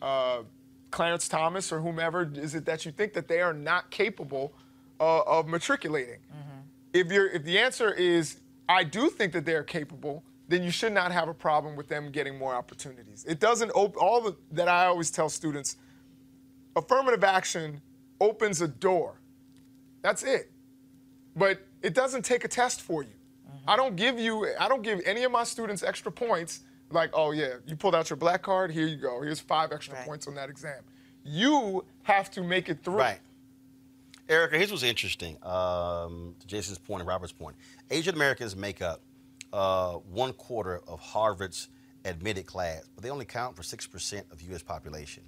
[0.00, 0.42] uh,
[0.90, 4.52] Clarence Thomas or whomever, is it that you think that they are not capable
[5.00, 6.20] uh, of matriculating?
[6.30, 6.60] Mm-hmm.
[6.92, 8.38] If you're, if the answer is
[8.68, 11.88] I do think that they are capable, then you should not have a problem with
[11.88, 13.24] them getting more opportunities.
[13.26, 15.76] It doesn't open all the, that I always tell students.
[16.76, 17.80] Affirmative action
[18.20, 19.20] opens a door.
[20.02, 20.50] That's it.
[21.36, 23.10] But it doesn't take a test for you.
[23.46, 23.70] Mm-hmm.
[23.70, 26.60] I don't give you, I don't give any of my students extra points
[26.90, 29.20] like, oh yeah, you pulled out your black card, here you go.
[29.20, 30.06] Here's five extra right.
[30.06, 30.82] points on that exam.
[31.24, 32.94] You have to make it through.
[32.94, 33.20] Right.
[34.28, 35.36] Erica, here's what's interesting.
[35.42, 37.56] Um, to Jason's point and Robert's point,
[37.90, 39.02] Asian Americans make up
[39.52, 41.68] uh, one quarter of Harvard's
[42.06, 44.62] admitted class, but they only count for 6% of U.S.
[44.62, 45.22] population.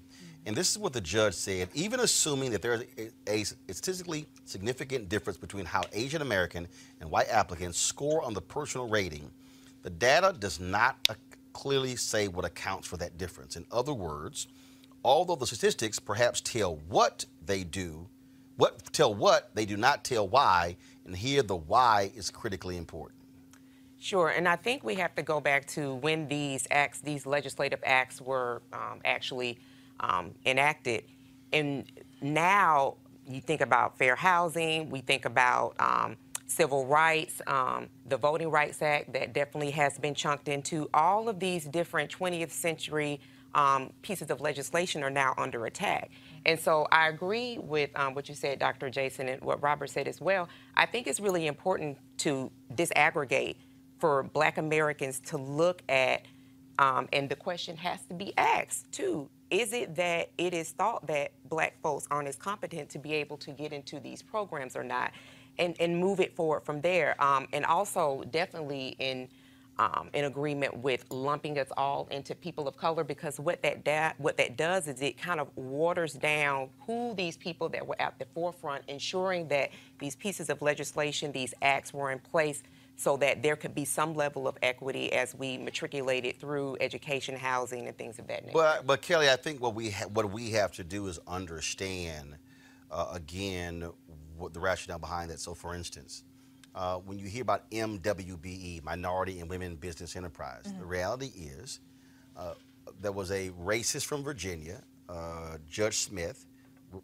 [0.46, 4.26] And this is what the judge said, even assuming that there's a, a, a statistically
[4.44, 6.68] significant difference between how Asian American
[7.00, 9.28] and white applicants score on the personal rating,
[9.82, 11.14] the data does not uh,
[11.52, 13.56] clearly say what accounts for that difference.
[13.56, 14.46] In other words,
[15.04, 18.06] although the statistics perhaps tell what they do,
[18.56, 23.18] what tell what, they do not tell why, and here the why is critically important.
[23.98, 27.80] Sure, and I think we have to go back to when these acts, these legislative
[27.84, 29.58] acts, were um, actually
[30.00, 31.04] um, enacted.
[31.52, 31.90] And
[32.20, 36.16] now you think about fair housing, we think about um,
[36.46, 40.88] civil rights, um, the Voting Rights Act that definitely has been chunked into.
[40.94, 43.20] All of these different 20th century
[43.54, 46.10] um, pieces of legislation are now under attack.
[46.44, 48.90] And so I agree with um, what you said, Dr.
[48.90, 50.48] Jason, and what Robert said as well.
[50.76, 53.56] I think it's really important to disaggregate
[53.98, 56.22] for Black Americans to look at,
[56.78, 59.28] um, and the question has to be asked too.
[59.50, 63.36] Is it that it is thought that black folks aren't as competent to be able
[63.38, 65.12] to get into these programs or not?
[65.58, 67.16] And, and move it forward from there.
[67.18, 69.26] Um, and also, definitely in
[69.78, 74.12] um, in agreement with lumping us all into people of color because what that da-
[74.18, 78.18] what that does is it kind of waters down who these people that were at
[78.18, 82.62] the forefront, ensuring that these pieces of legislation, these acts were in place
[82.96, 87.86] so that there could be some level of equity as we matriculated through education, housing,
[87.86, 88.54] and things of that nature.
[88.54, 92.36] But, but Kelly, I think what we ha- what we have to do is understand
[92.90, 93.88] uh, again
[94.36, 95.40] what the rationale behind that.
[95.40, 96.24] So, for instance,
[96.74, 100.80] uh, when you hear about MWBE, Minority and Women Business Enterprise, mm-hmm.
[100.80, 101.80] the reality is
[102.34, 102.54] uh,
[103.00, 106.46] there was a racist from Virginia, uh, Judge Smith,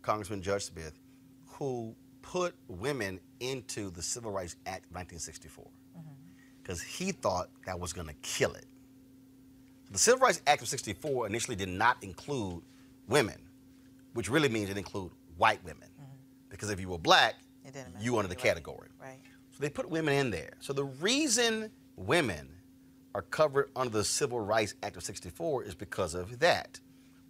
[0.01, 0.99] Congressman Judge Smith,
[1.47, 5.69] who put women into the Civil Rights Act of 1964
[6.63, 8.67] because he thought that was going to kill it.
[9.91, 12.63] The Civil Rights Act of 64 initially did not include
[13.09, 13.39] women,
[14.15, 15.89] which really means it included white women.
[16.01, 16.17] Mm-hmm.
[16.49, 17.35] Because if you were black,
[18.01, 18.89] you under the category.
[19.01, 19.19] Right.
[19.51, 20.53] So they put women in there.
[20.61, 22.49] So the reason women
[23.15, 26.81] are covered under the Civil Rights Act of 64 is because of that.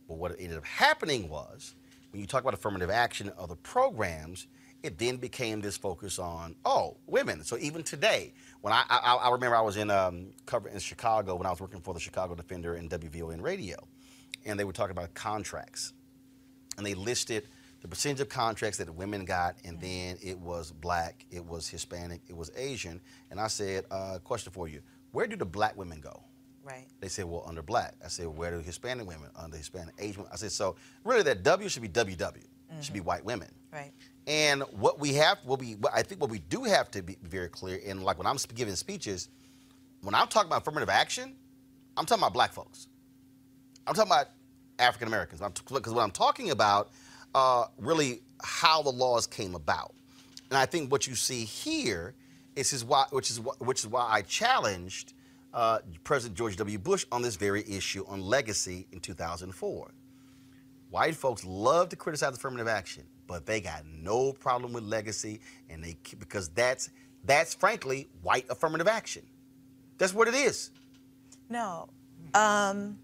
[0.07, 1.75] But what ended up happening was,
[2.11, 4.47] when you talk about affirmative action and other programs,
[4.83, 7.45] it then became this focus on oh women.
[7.45, 11.37] So even today, when I I, I remember I was in um, cover in Chicago
[11.37, 13.77] when I was working for the Chicago Defender and WVON Radio,
[14.45, 15.93] and they were talking about contracts,
[16.77, 17.49] and they listed
[17.83, 22.21] the percentage of contracts that women got, and then it was black, it was Hispanic,
[22.29, 24.81] it was Asian, and I said, uh, question for you,
[25.11, 26.23] where do the black women go?
[26.63, 26.87] Right.
[27.01, 27.95] They said, well, under black.
[28.05, 30.25] I said, where do Hispanic women under Hispanic Asian?
[30.33, 32.81] I said, so really that W should be WW, mm-hmm.
[32.81, 33.09] should be mm-hmm.
[33.09, 33.49] white women.
[33.73, 33.93] Right.
[34.27, 37.17] And what we have, what we, what I think what we do have to be
[37.23, 39.29] very clear, and like when I'm giving speeches,
[40.03, 41.35] when I'm talking about affirmative action,
[41.97, 42.87] I'm talking about black folks.
[43.87, 44.29] I'm talking about
[44.79, 45.41] African Americans.
[45.41, 46.91] Because what I'm talking about,
[47.35, 49.95] uh, really how the laws came about.
[50.51, 52.15] And I think what you see here
[52.57, 55.15] is, is why, which is which is why I challenged
[55.55, 56.79] uh, President George W.
[56.79, 59.91] Bush on this very issue on legacy in 2004.
[60.91, 65.83] White folks love to criticize affirmative action but they got no problem with legacy, and
[65.83, 66.91] they because that's
[67.25, 69.23] that's frankly white affirmative action.
[69.99, 70.71] That's what it is.
[71.49, 71.89] No,
[72.35, 72.99] um,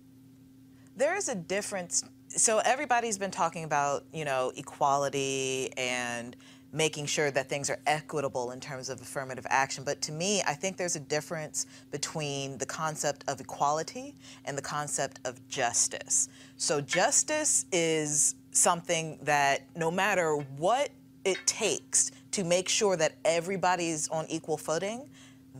[0.96, 2.04] there is a difference.
[2.28, 6.36] So everybody's been talking about you know equality and
[6.72, 9.84] making sure that things are equitable in terms of affirmative action.
[9.84, 14.14] But to me, I think there's a difference between the concept of equality
[14.44, 16.28] and the concept of justice.
[16.56, 20.90] So justice is something that no matter what
[21.24, 25.08] it takes to make sure that everybody's on equal footing,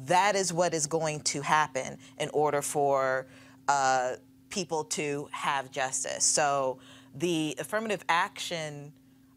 [0.07, 3.27] that is what is going to happen in order for
[3.69, 4.13] uh,
[4.51, 6.25] people to have justice.
[6.25, 6.79] So
[7.15, 8.93] the affirmative action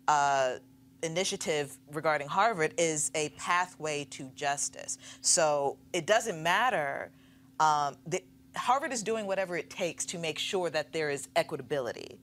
[0.08, 0.56] uh,
[1.04, 4.98] initiative regarding Harvard is a pathway to justice.
[5.22, 7.12] So it doesn't matter.
[7.60, 8.24] Um, the,
[8.56, 12.18] Harvard is doing whatever it takes to make sure that there is equitability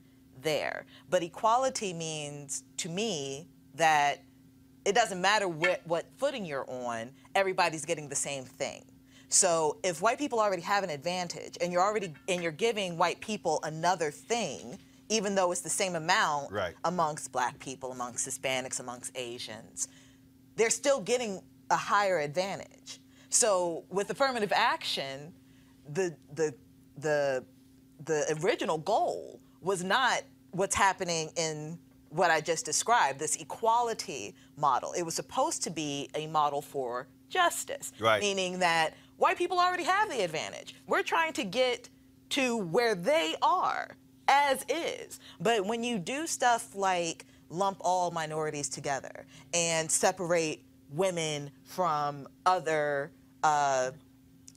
[0.48, 0.86] there.
[1.10, 4.22] But equality means to me that
[4.86, 8.82] it doesn't matter what, what footing you're on, everybody's getting the same thing.
[9.28, 13.20] So if white people already have an advantage and you're already and you're giving white
[13.20, 14.78] people another thing,
[15.10, 16.74] even though it's the same amount right.
[16.86, 19.88] amongst black people, amongst Hispanics, amongst Asians,
[20.56, 23.00] they're still getting a higher advantage.
[23.28, 25.34] So with affirmative action,
[25.92, 26.54] the the
[26.96, 27.44] the
[28.06, 31.78] the original goal was not what's happening in
[32.10, 34.92] what I just described, this equality model.
[34.92, 38.20] It was supposed to be a model for justice, Right.
[38.20, 40.74] meaning that white people already have the advantage.
[40.86, 41.90] We're trying to get
[42.30, 43.96] to where they are
[44.26, 45.20] as is.
[45.40, 53.12] But when you do stuff like lump all minorities together and separate women from other
[53.42, 53.90] uh,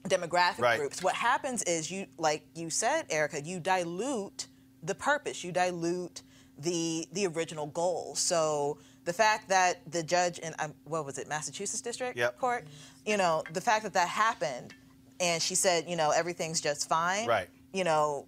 [0.04, 0.78] demographic Right.
[0.78, 4.48] groups, what happens is you, like you said, Erica, you dilute
[4.82, 5.42] the purpose.
[5.44, 6.22] You dilute
[6.58, 8.14] the the original goal.
[8.14, 12.38] So the fact that the judge in um, what was it, Massachusetts District Yep.
[12.38, 12.66] Court,
[13.06, 14.74] you know, the fact that that happened,
[15.20, 17.26] and she said, you know, everything's just fine.
[17.26, 17.48] Right.
[17.72, 18.26] You know,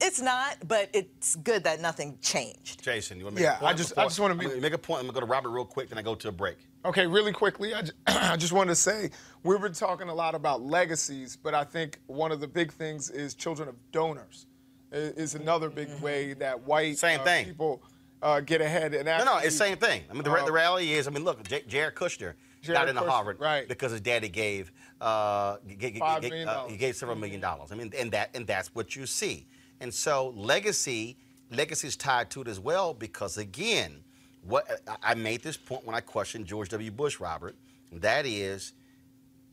[0.00, 2.82] it's not, but it's good that nothing changed.
[2.82, 3.74] Jason, you want to make Yeah, a point?
[3.74, 4.98] I just- before- I just wanna I'm make- gonna make a point.
[5.00, 6.58] I'm going to go to Robert real quick, then I go to a break.
[6.84, 9.10] Okay, really quickly, I, ju- I just wanted to say
[9.44, 13.10] we've been talking a lot about legacies, but I think one of the big things
[13.10, 14.51] is children of donors i-
[14.92, 17.46] is another big way that white Same uh, thing.
[17.46, 17.82] people
[18.22, 18.94] uh, get ahead.
[18.94, 20.02] And No, actually, no, it's the same thing.
[20.10, 22.34] I mean, the, uh, the reality is, I mean, look, J- Jared Kushner
[22.66, 23.66] got Jared into Kushner, Harvard right.
[23.68, 24.70] because his daddy gave
[25.00, 27.72] uh, g- uh, he gave several million dollars.
[27.72, 29.46] I mean, and that and that's what you see.
[29.80, 31.16] And so legacy,
[31.50, 34.04] legacy is tied to it as well because again,
[34.44, 34.64] what
[35.02, 36.90] I made this point when I questioned George W.
[36.90, 37.56] Bush, Robert.
[37.94, 38.72] That is,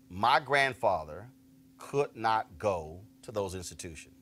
[0.09, 1.27] my grandfather
[1.77, 4.15] could not go to those institutions.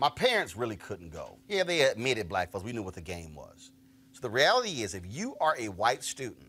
[0.00, 1.36] My parents really couldn't go.
[1.46, 2.64] Yeah, they admitted black folks.
[2.64, 3.70] We knew what the game was.
[4.12, 6.48] So the reality is, if you are a white student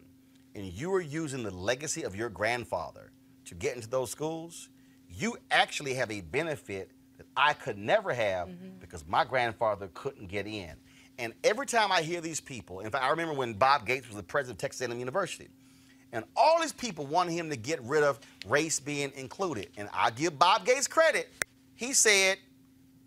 [0.56, 3.12] and you are using the legacy of your grandfather
[3.44, 4.70] to get into those schools,
[5.10, 8.78] you actually have a benefit that I could never have mm-hmm.
[8.80, 10.72] because my grandfather couldn't get in.
[11.20, 14.16] And every time I hear these people, in fact, I remember when Bob Gates was
[14.16, 15.50] the president of Texas A&M University,
[16.14, 19.68] and all these people wanted him to get rid of race being included.
[19.76, 21.30] And I give Bob Gates credit.
[21.76, 22.38] He said,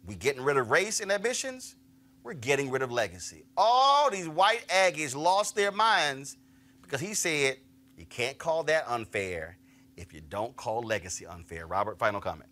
[0.06, 1.76] we getting rid of race in admissions,
[2.22, 3.44] we're getting rid of legacy.
[3.56, 6.36] All these white Aggies lost their minds
[6.82, 7.58] because he said,
[7.96, 9.58] you can't call that unfair
[9.96, 11.66] if you don't call legacy unfair.
[11.66, 12.50] Robert, final comment.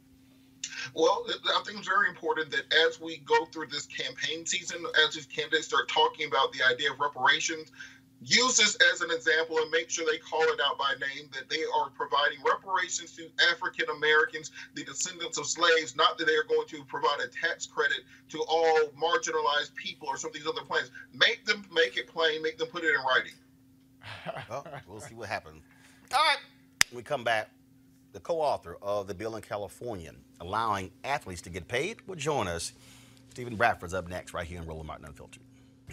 [0.94, 5.14] Well, I think it's very important that as we go through this campaign season, as
[5.14, 7.72] these candidates start talking about the idea of reparations,
[8.24, 11.48] use this as an example and make sure they call it out by name that
[11.48, 16.44] they are providing reparations to African Americans, the descendants of slaves, not that they are
[16.44, 20.62] going to provide a tax credit to all marginalized people or some of these other
[20.62, 20.90] plans.
[21.12, 23.34] Make them make it plain, make them put it in writing.
[24.48, 25.62] Well, we'll see what happens.
[26.12, 26.38] All right,
[26.92, 27.50] we come back.
[28.12, 32.72] The co-author of the bill in California allowing athletes to get paid will join us.
[33.30, 35.42] Steven Bradford's up next, right here in Roland Martin Unfiltered.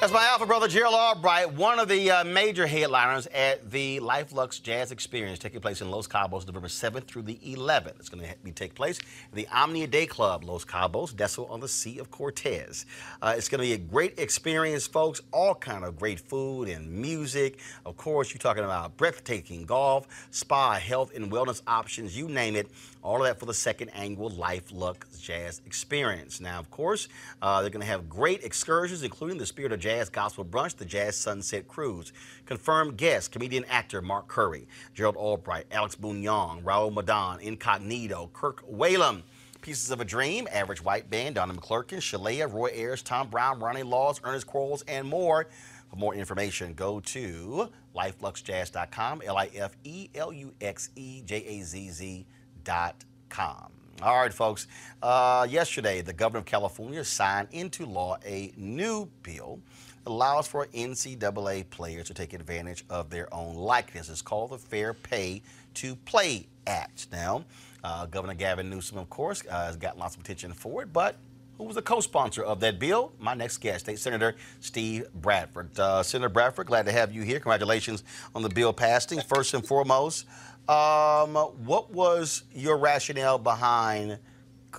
[0.00, 4.32] That's my alpha brother, Gerald Albright, one of the uh, major headliners at the Life
[4.32, 8.00] Lux Jazz Experience taking place in Los Cabos November 7th through the 11th.
[8.00, 11.60] It's going to be take place at the Omnia Day Club, Los Cabos, Deso on
[11.60, 12.86] the Sea of Cortez.
[13.20, 15.20] Uh, it's going to be a great experience, folks.
[15.34, 17.58] All kind of great food and music.
[17.84, 22.16] Of course, you're talking about breathtaking golf, spa, health, and wellness options.
[22.16, 22.70] You name it.
[23.02, 26.38] All of that for the second annual Life Lux Jazz Experience.
[26.38, 27.08] Now, of course,
[27.40, 30.84] uh, they're going to have great excursions, including the Spirit of Jazz Gospel Brunch, the
[30.84, 32.12] Jazz Sunset Cruise.
[32.44, 39.22] Confirmed guests, comedian actor Mark Curry, Gerald Albright, Alex Young, Raul Midón, Incognito, Kirk Whalum.
[39.62, 43.82] Pieces of a Dream, Average White Band, Donnie McClurkin, Shalea, Roy Ayers, Tom Brown, Ronnie
[43.82, 45.48] Laws, Ernest Quarles, and more.
[45.90, 51.36] For more information, go to lifeluxjazz.com, L I F E L U X E J
[51.36, 52.26] A Z Z
[52.64, 53.04] dot.
[54.02, 54.66] All right, folks.
[55.02, 59.60] Uh, yesterday, the governor of California signed into law a new bill
[60.04, 64.08] that allows for NCAA players to take advantage of their own likeness.
[64.08, 65.42] It's called the Fair Pay
[65.74, 67.08] to Play Act.
[67.12, 67.44] Now,
[67.84, 71.16] uh, Governor Gavin Newsom, of course, uh, has got lots of attention for it, but
[71.60, 73.12] who was a co-sponsor of that bill?
[73.18, 75.78] My next guest, State Senator Steve Bradford.
[75.78, 77.38] Uh, Senator Bradford, glad to have you here.
[77.38, 78.02] Congratulations
[78.34, 79.20] on the bill passing.
[79.20, 80.24] First and foremost,
[80.70, 84.18] um, what was your rationale behind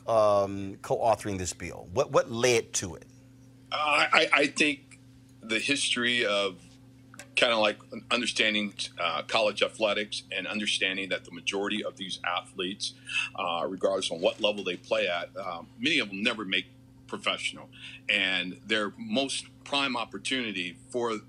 [0.08, 1.90] um, co-authoring this bill?
[1.94, 3.06] What what led to it?
[3.72, 3.76] Uh,
[4.12, 5.00] I, I think
[5.42, 6.60] the history of
[7.36, 7.78] kind of like
[8.10, 12.94] understanding uh, college athletics and understanding that the majority of these athletes,
[13.36, 16.68] uh, regardless on what level they play at, um, many of them never make
[17.08, 17.70] professional,
[18.08, 21.20] and their most prime opportunity for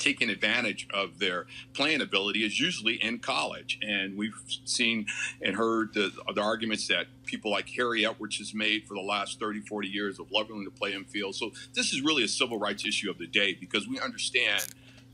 [0.00, 3.78] taking advantage of their playing ability is usually in college.
[3.82, 4.34] And we've
[4.64, 5.06] seen
[5.40, 9.38] and heard the, the, arguments that people like Harry Edwards has made for the last
[9.38, 11.36] 30, 40 years of loving to play in field.
[11.36, 14.66] So this is really a civil rights issue of the day because we understand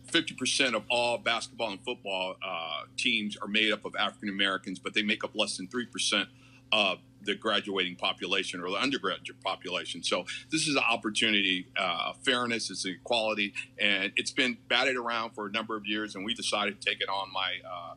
[0.07, 4.95] 50% of all basketball and football uh, teams are made up of African Americans, but
[4.95, 6.27] they make up less than 3%
[6.73, 10.03] of the graduating population or the undergraduate population.
[10.03, 15.47] So this is an opportunity, uh, fairness, it's equality, and it's been batted around for
[15.47, 17.95] a number of years, and we decided to take it on my uh,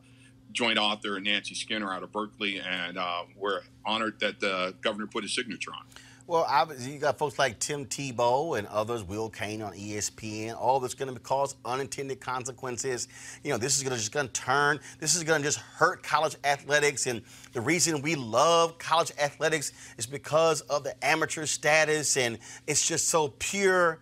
[0.52, 5.22] joint author, Nancy Skinner out of Berkeley, and uh, we're honored that the governor put
[5.22, 5.84] his signature on.
[6.30, 10.54] Well, obviously, you got folks like Tim Tebow and others, Will Cain on ESPN.
[10.54, 13.08] All that's going to cause unintended consequences.
[13.42, 14.78] You know, this is going to just going to turn.
[15.00, 17.08] This is going to just hurt college athletics.
[17.08, 17.22] And
[17.52, 23.08] the reason we love college athletics is because of the amateur status, and it's just
[23.08, 23.98] so pure.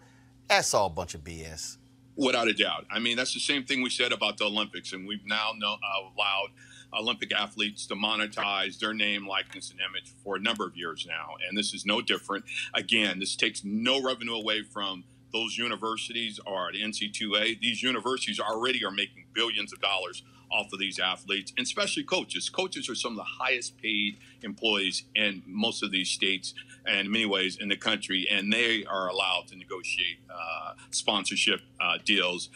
[0.49, 1.79] That's all a bunch of BS.
[2.15, 2.85] Without a doubt.
[2.91, 5.77] I mean, that's the same thing we said about the Olympics, and we've now know,
[5.77, 6.49] uh, allowed
[6.93, 11.35] Olympic athletes to monetize their name, likeness, and image for a number of years now.
[11.49, 12.45] And this is no different.
[12.75, 17.61] Again, this takes no revenue away from those universities or the NC2A.
[17.61, 22.49] These universities already are making billions of dollars off of these athletes, and especially coaches.
[22.49, 26.55] Coaches are some of the highest paid employees in most of these states
[26.87, 31.61] and in many ways in the country, and they are allowed to negotiate uh, sponsorship
[31.81, 32.49] uh, deals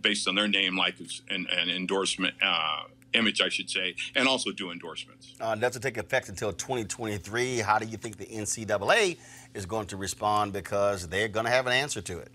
[0.00, 2.34] based on their name, likeness, and, and endorsement.
[2.42, 2.82] Uh,
[3.14, 5.34] image, I should say, and also do endorsements.
[5.40, 7.58] Uh, doesn't take effect until 2023.
[7.58, 9.18] How do you think the NCAA
[9.54, 10.52] is going to respond?
[10.52, 12.30] Because they're going to have an answer to it.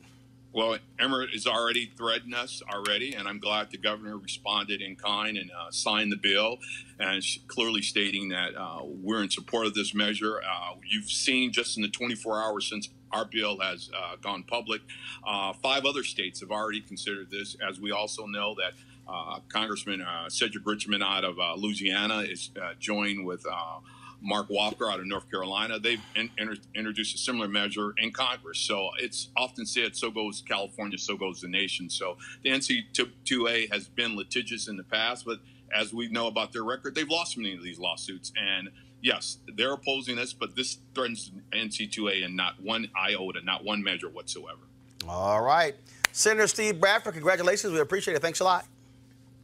[0.53, 5.36] Well, Emmert is already threatening us already, and I'm glad the governor responded in kind
[5.36, 6.59] and uh, signed the bill,
[6.99, 10.41] and clearly stating that uh, we're in support of this measure.
[10.43, 14.82] Uh, you've seen just in the 24 hours since our bill has uh, gone public,
[15.26, 17.55] uh, five other states have already considered this.
[17.67, 18.74] As we also know that
[19.07, 23.79] uh, Congressman uh, Cedric Richmond out of uh, Louisiana is uh, joined with uh,
[24.21, 25.79] Mark Walker out of North Carolina.
[25.79, 28.59] They've in, in, introduced a similar measure in Congress.
[28.59, 31.89] So it's often said, so goes California, so goes the nation.
[31.89, 35.39] So the NC2A has been litigious in the past, but
[35.75, 38.31] as we know about their record, they've lost many of these lawsuits.
[38.37, 38.69] And
[39.01, 44.09] yes, they're opposing this, but this threatens NC2A and not one iota, not one measure
[44.09, 44.61] whatsoever.
[45.07, 45.75] All right.
[46.13, 47.73] Senator Steve Bradford, congratulations.
[47.73, 48.21] We appreciate it.
[48.21, 48.65] Thanks a lot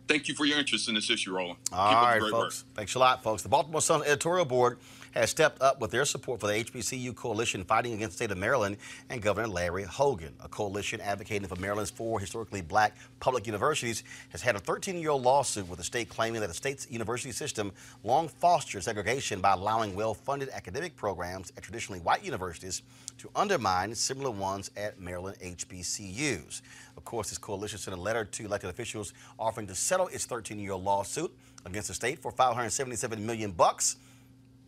[0.10, 1.60] thank you for your interest in this issue, Roland.
[1.72, 2.34] All right, folks.
[2.34, 2.54] Work.
[2.76, 3.44] Thanks a lot, folks.
[3.44, 4.80] The Baltimore Sun editorial board
[5.12, 8.38] has stepped up with their support for the HBCU coalition fighting against the state of
[8.38, 8.78] Maryland
[9.10, 10.34] and Governor Larry Hogan.
[10.44, 15.68] A coalition advocating for Maryland's four historically black public universities has had a 13-year-old lawsuit
[15.68, 17.72] with the state claiming that the state's university system
[18.04, 22.82] long fostered segregation by allowing well-funded academic programs at traditionally white universities
[23.18, 26.62] to undermine similar ones at Maryland HBCUs.
[26.96, 30.84] Of course, this coalition sent a letter to elected officials offering to settle its 13-year-old
[30.84, 31.36] lawsuit
[31.66, 33.98] against the state for 577 million bucks.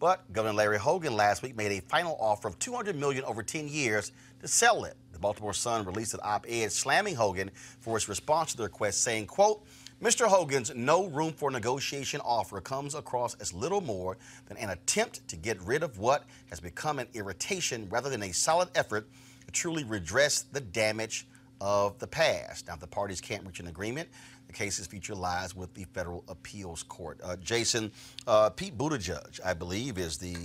[0.02, 3.68] But Governor Larry Hogan last week made a final offer of 200 million over 10
[3.68, 4.98] years to sell it.
[5.14, 9.28] The Baltimore Sun released an op-ed slamming Hogan for his response to the request, saying,
[9.28, 9.64] quote,
[10.02, 10.26] Mr.
[10.26, 15.36] Hogan's no room for negotiation offer comes across as little more than an attempt to
[15.36, 19.08] get rid of what has become an irritation rather than a solid effort
[19.46, 21.28] to truly redress the damage
[21.62, 22.68] of the past.
[22.68, 24.10] Now, if the parties can't reach an agreement,
[24.48, 27.20] the case's future lies with the federal appeals court.
[27.24, 27.92] Uh, Jason,
[28.28, 30.36] uh, Pete Buttigieg, I believe, is the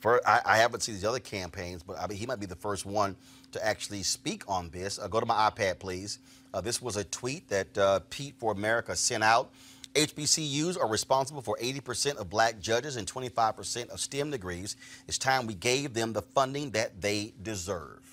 [0.00, 0.24] first.
[0.26, 2.86] I, I, haven't seen these other campaigns, but I mean, he might be the first
[2.86, 3.14] one
[3.52, 4.98] to actually speak on this.
[4.98, 6.18] Uh, go to my iPad, please.
[6.52, 9.52] Uh, this was a tweet that uh, Pete for America sent out.
[9.94, 14.76] HBCUs are responsible for 80% of black judges and 25% of STEM degrees.
[15.06, 18.03] It's time we gave them the funding that they deserve.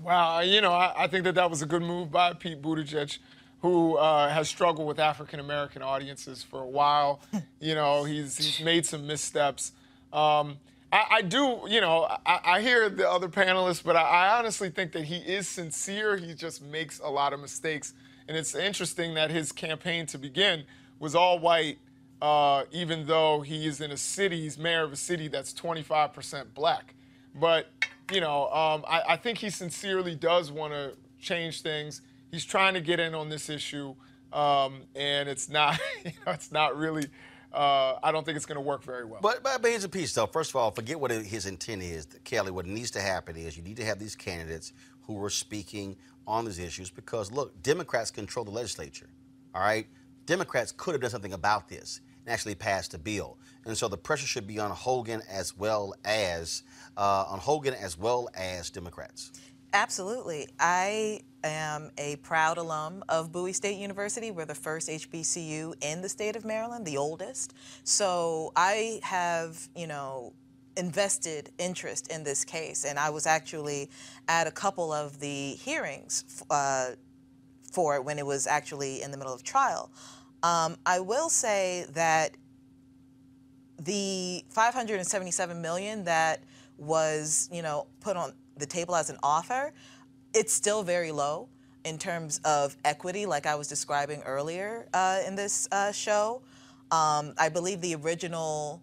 [0.00, 3.18] Wow, you know, I, I think that that was a good move by Pete Buttigieg
[3.60, 7.20] who uh, has struggled with African American audiences for a while.
[7.60, 9.72] you know, he's he's made some missteps.
[10.12, 10.58] Um,
[10.90, 14.70] I, I, do, you know, I, I, hear the other panelists, but I, I, honestly
[14.70, 16.16] think that he is sincere.
[16.16, 17.92] He just makes a lot of mistakes,
[18.26, 20.64] and it's interesting that his campaign to begin
[20.98, 21.76] was all white,
[22.22, 26.54] uh, even though he is in a city, he's mayor of a city that's 25%
[26.54, 26.94] black.
[27.34, 27.66] But
[28.12, 32.80] you know, um, I think he sincerely does want to change things he's trying to
[32.80, 33.94] get in on this issue,
[34.32, 37.06] um, and it's not, you know, it's not really
[37.52, 39.20] uh, I don't think it's going to work very well.
[39.22, 40.26] But, but, but here's a piece, though.
[40.26, 42.06] First of all, forget what his intent is.
[42.24, 45.96] Kelly, what needs to happen is you need to have these candidates who are speaking
[46.26, 49.08] on these issues because, look, Democrats control the legislature,
[49.54, 49.86] all right?
[50.26, 53.38] Democrats could have done something about this and actually passed a bill.
[53.68, 56.62] And so the pressure should be on Hogan as well as
[56.96, 59.30] uh, on Hogan as well as Democrats.
[59.74, 60.48] Absolutely.
[60.58, 64.30] I am a proud alum of Bowie State University.
[64.30, 67.52] We're the first HBCU in the state of Maryland, the oldest.
[67.84, 70.32] So I have, you know,
[70.78, 72.86] invested interest in this case.
[72.86, 73.90] And I was actually
[74.28, 76.92] at a couple of the hearings uh,
[77.70, 79.90] for it when it was actually in the middle of trial.
[80.42, 82.36] Um, I will say that
[83.78, 86.42] the 577 million that
[86.76, 89.72] was, you know, put on the table as an offer,
[90.34, 91.48] it's still very low
[91.84, 96.42] in terms of equity, like I was describing earlier uh, in this uh, show.
[96.90, 98.82] Um, I believe the original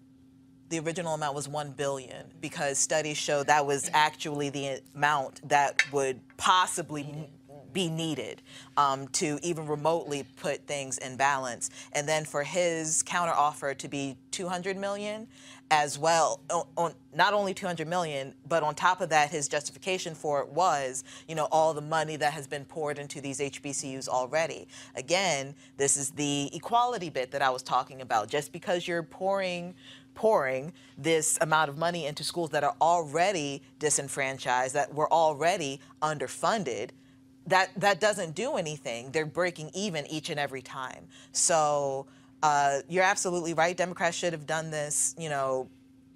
[0.70, 5.80] the original amount was 1 billion because studies show that was actually the amount that
[5.91, 7.30] would possibly
[7.76, 8.42] be needed
[8.78, 11.70] um, to even remotely put things in balance.
[11.92, 15.28] And then for his counteroffer to be 200 million
[15.70, 20.16] as well, on, on, not only 200 million, but on top of that, his justification
[20.16, 24.08] for it was, you know, all the money that has been poured into these HBCUs
[24.08, 24.68] already.
[24.96, 28.30] Again, this is the equality bit that I was talking about.
[28.30, 29.76] Just because you're pouring
[30.14, 36.92] pouring this amount of money into schools that are already disenfranchised, that were already underfunded,
[37.48, 39.12] that that doesn't do anything.
[39.12, 41.08] They're breaking even each and every time.
[41.32, 42.08] So
[42.43, 43.76] uh, you're absolutely right.
[43.76, 45.70] Democrats should have done this, you know,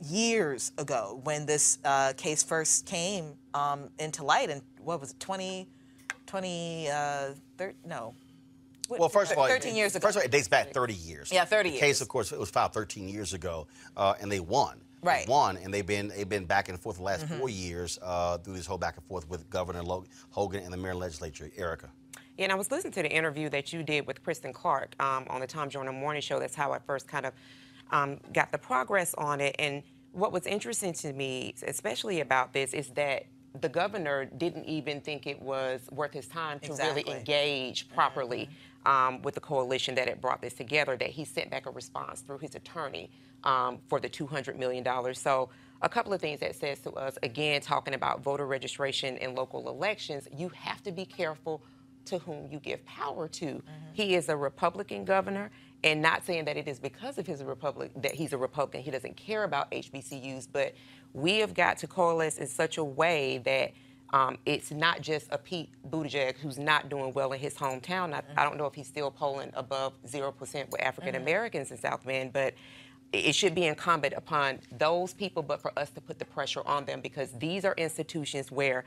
[0.08, 4.50] years ago when this uh, case first came um, into light.
[4.50, 5.68] And what was it, 20,
[6.26, 8.14] 20, uh, thir- no.
[8.90, 10.08] Well, first of all, 13 years ago.
[10.08, 11.32] First of all, it dates back 30 years.
[11.32, 11.80] Yeah, 30 the years.
[11.80, 14.82] case, of course, it was filed 13 years ago, uh, and they won.
[15.02, 15.26] Right.
[15.26, 17.40] They won, and they've been they've been back and forth the last Mhm.
[17.40, 20.78] four years uh, through this whole back and forth with Governor Lo- Hogan and the
[20.78, 21.50] Maryland legislature.
[21.58, 21.90] Erica.
[22.38, 25.26] Yeah, and I was listening to the interview that you did with Kristen Clarke um,
[25.30, 26.40] on the Tom Joyner Morning Show.
[26.40, 27.34] That's how I first kind of
[27.92, 29.56] um, got the progress on it.
[29.60, 29.84] And
[30.14, 33.26] what was interesting to me, especially about this, is that
[33.60, 37.04] the governor didn't even think it was worth his time to Exactly.
[37.04, 38.48] really engage properly
[38.86, 40.98] um, with the coalition that had brought this together.
[40.98, 43.10] That he sent back a response through his attorney
[43.44, 44.86] um, for the $200 million.
[45.16, 45.50] So
[45.82, 49.70] a couple of things that says to us, again, talking about voter registration in local
[49.70, 51.62] elections, you have to be careful
[52.06, 53.62] to whom you give power to.
[53.94, 55.52] He is a Republican governor,
[55.84, 58.82] and not saying that it is because of his republic that he's a Republican.
[58.82, 60.74] He doesn't care about HBCUs, but
[61.14, 63.72] we have got to coalesce in such a way that
[64.14, 68.14] um, it's not just a Pete Buttigieg who's not doing well in his hometown.
[68.14, 71.78] I, I don't know if he's still polling above zero percent with African Americans in
[71.78, 72.54] South Bend, but
[73.12, 76.86] it should be incumbent upon those people, but for us to put the pressure on
[76.86, 78.86] them because these are institutions where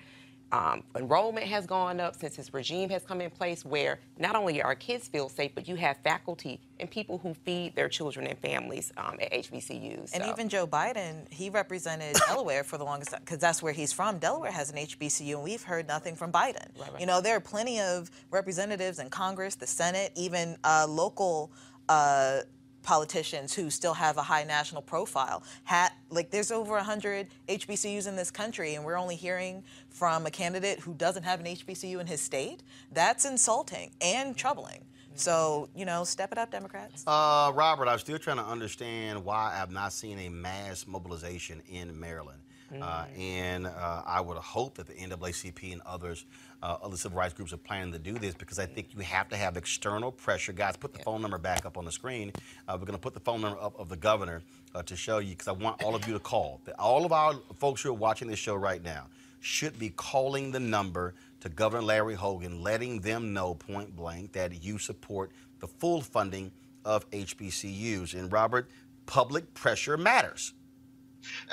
[0.53, 4.63] um, enrollment has gone up since this regime has come in place, where not only
[4.63, 8.39] our kids feel safe, but you have faculty and people who feed their children and
[8.39, 10.11] families um, at HBCUs.
[10.13, 13.93] And even Joe Biden, he represented Delaware for the longest time because that's where he's
[13.93, 14.19] from.
[14.19, 16.67] Delaware has an HBCU, and we've heard nothing from Biden.
[17.01, 21.51] You know, there are plenty of representatives in Congress, the Senate, even uh, local.
[21.89, 22.43] Uh,
[22.83, 25.43] politicians who still have a high national profile.
[25.65, 30.31] Hat like there's over 100 hbcus in this country and we're only hearing from a
[30.31, 32.63] candidate who doesn't have an hbcu in his state.
[32.91, 34.85] That's insulting and troubling.
[35.15, 37.05] So you know step it up democrats.
[37.07, 41.99] Uh, Robert, I'm still trying to understand why I've not seen a mass mobilization in
[41.99, 42.41] Maryland.
[42.81, 46.25] Uh, and uh, I would hope that the NAACP and others,
[46.63, 49.29] uh, other civil rights groups are planning to do this because I think you have
[49.29, 50.53] to have external pressure.
[50.53, 52.33] Guys, put the phone number back up on the screen.
[52.67, 54.43] Uh, we're going to put the phone number up of the governor
[54.75, 56.61] uh, to show you because I want all of you to call.
[56.79, 59.07] All of our folks who are watching this show right now
[59.41, 64.63] should be calling the number to Governor Larry Hogan, letting them know point blank that
[64.63, 66.53] you support the full funding
[66.85, 68.15] of HBCUs.
[68.15, 68.71] And Robert,
[69.07, 70.55] public pressure matters.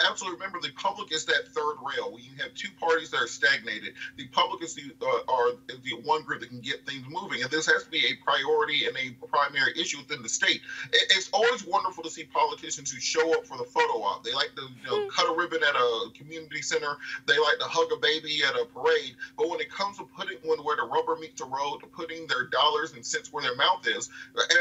[0.10, 0.40] Absolutely.
[0.40, 2.12] Remember, the public is that third rail.
[2.12, 5.96] When you have two parties that are stagnated, the public is the uh, are the
[6.04, 8.96] one group that can get things moving, and this has to be a priority and
[8.98, 10.62] a primary issue within the state.
[10.92, 14.24] It's always wonderful to see politicians who show up for the photo op.
[14.24, 16.98] They like to you know, cut a ribbon at a community center.
[17.28, 19.16] They like to hug a baby at a parade.
[19.38, 22.28] But when it comes to putting when where the rubber meets the road, to putting
[22.28, 24.10] their dollars and cents where their mouth is,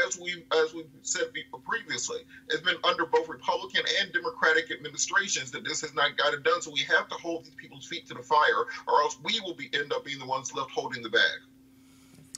[0.07, 1.31] as we as we said
[1.65, 6.43] previously, it's been under both Republican and Democratic administrations that this has not got it
[6.43, 6.61] done.
[6.61, 9.55] So we have to hold these people's feet to the fire, or else we will
[9.55, 11.39] be end up being the ones left holding the bag.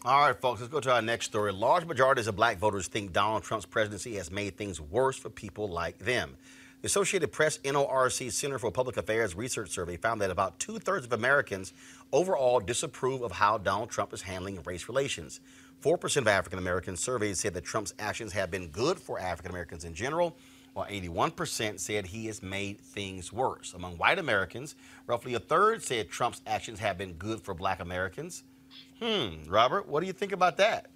[0.03, 1.51] All right, folks, let's go to our next story.
[1.51, 5.68] Large majorities of black voters think Donald Trump's presidency has made things worse for people
[5.70, 6.36] like them.
[6.82, 11.05] The Associated Press NORC Center for Public Affairs research survey found that about two thirds
[11.05, 11.74] of Americans
[12.12, 15.39] overall disapprove of how Donald Trump is handling race relations.
[15.84, 19.86] 4% of African Americans surveyed said that Trump's actions have been good for African Americans
[19.86, 20.36] in general,
[20.74, 23.74] while 81% said he has made things worse.
[23.74, 24.76] Among white Americans,
[25.08, 28.44] roughly a third said Trump's actions have been good for black Americans.
[29.00, 30.88] Hmm, Robert, what do you think about that?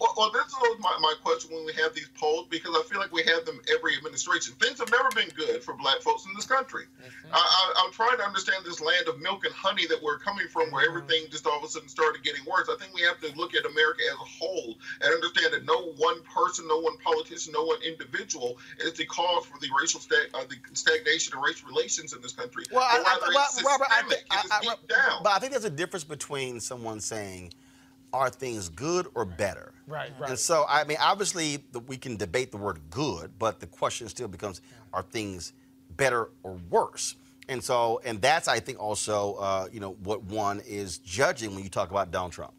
[0.00, 3.00] Well, well this is my, my question when we have these polls because I feel
[3.00, 4.54] like we have them every administration.
[4.60, 6.84] Things have never been good for black folks in this country.
[7.00, 7.28] Mm-hmm.
[7.32, 10.70] I, am trying to understand this land of milk and honey that we're coming from
[10.70, 10.98] where mm-hmm.
[10.98, 12.68] everything just all of a sudden started getting worse.
[12.68, 15.92] I think we have to look at America as a whole and understand that no
[15.96, 20.30] one person, no one politician, no one individual is the cause for the racial stag-
[20.34, 22.64] uh, the stagnation of race relations in this country.
[22.72, 24.74] Well, I, I, well Robert, I, think, I,
[25.22, 27.52] but I think there's a difference between someone saying,
[28.12, 29.72] are things good or better?
[29.86, 30.30] Right, right.
[30.30, 34.28] And so, I mean, obviously, we can debate the word good, but the question still
[34.28, 34.60] becomes
[34.92, 35.52] are things
[35.96, 37.16] better or worse?
[37.48, 41.64] And so, and that's, I think, also, uh, you know, what one is judging when
[41.64, 42.52] you talk about Donald Trump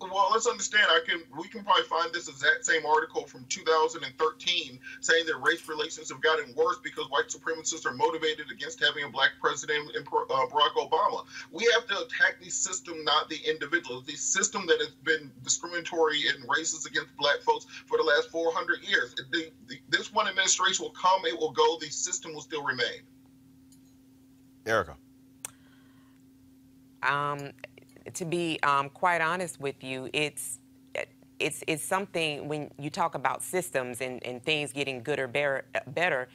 [0.00, 0.84] well, let's understand.
[0.88, 5.68] I can we can probably find this exact same article from 2013 saying that race
[5.68, 10.02] relations have gotten worse because white supremacists are motivated against having a black president in
[10.02, 11.24] uh, Barack Obama.
[11.50, 14.04] We have to attack the system, not the individuals.
[14.04, 18.82] The system that has been discriminatory and racist against black folks for the last 400
[18.82, 19.14] years.
[19.14, 21.78] The, the, this one administration will come, it will go.
[21.80, 23.02] The system will still remain.
[24.66, 24.96] Erica.
[27.02, 27.50] Um,
[28.12, 30.58] to be um, quite honest with you, it's
[31.40, 35.64] it's it's something when you talk about systems and, and things getting good or better,
[35.88, 36.28] better,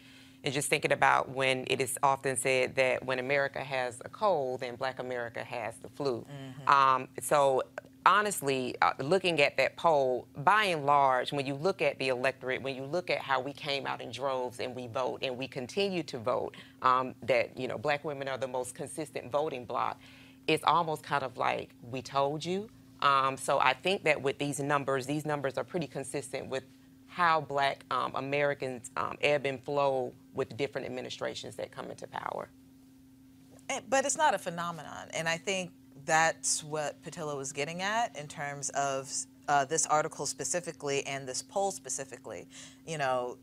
[0.44, 4.62] and just thinking about when it is often said that when America has a cold,
[4.62, 6.26] then Black America has the flu.
[6.26, 6.70] Mm-hmm.
[6.70, 7.64] Um, so
[8.06, 12.62] honestly, uh, looking at that poll, by and large, when you look at the electorate,
[12.62, 15.48] when you look at how we came out in droves and we vote and we
[15.48, 20.00] continue to vote, um, that you know black women are the most consistent voting bloc
[20.50, 22.68] it's almost kind of like we told you.
[23.02, 26.64] Um, so I think that with these numbers, these numbers are pretty consistent with
[27.06, 32.50] how black um, Americans um, ebb and flow with different administrations that come into power.
[33.70, 35.08] Eh, but it's not a phenomenon.
[35.14, 35.72] And I think
[36.06, 39.14] that's what Patillo was getting at in terms of
[39.48, 42.48] uh, this article specifically and this poll specifically.
[42.88, 43.38] You know,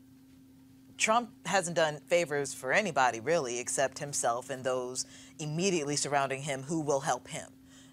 [0.96, 5.06] Trump hasn't done favors for anybody really except himself and those
[5.38, 7.50] immediately surrounding him who will help him.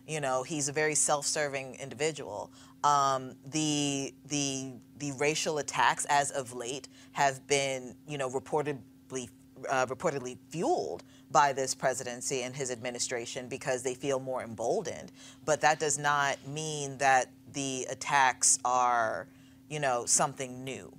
[0.08, 2.51] You know, he's a very self-serving individual.
[2.84, 9.30] Um, the the the racial attacks as of late have been, you know, reportedly
[9.70, 15.12] uh, reportedly fueled by this presidency and his administration because they feel more emboldened.
[15.45, 19.28] But that does not mean that the attacks are,
[19.70, 20.93] you know, something new.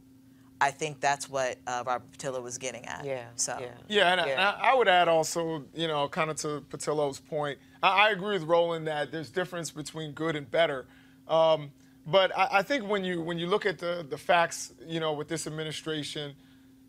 [0.64, 3.04] I think that's what uh, Robert Patillo was getting at.
[3.04, 3.24] Yeah.
[3.36, 3.58] So.
[3.60, 4.54] Yeah, yeah and yeah.
[4.58, 8.32] I, I, would add also, you know, kind of to Patillo's point, I, I, agree
[8.32, 10.86] with Roland that there's difference between good and better.
[11.28, 11.70] Um,
[12.06, 15.12] but I, I, think when you when you look at the the facts, you know,
[15.12, 16.32] with this administration,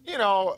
[0.06, 0.58] you know,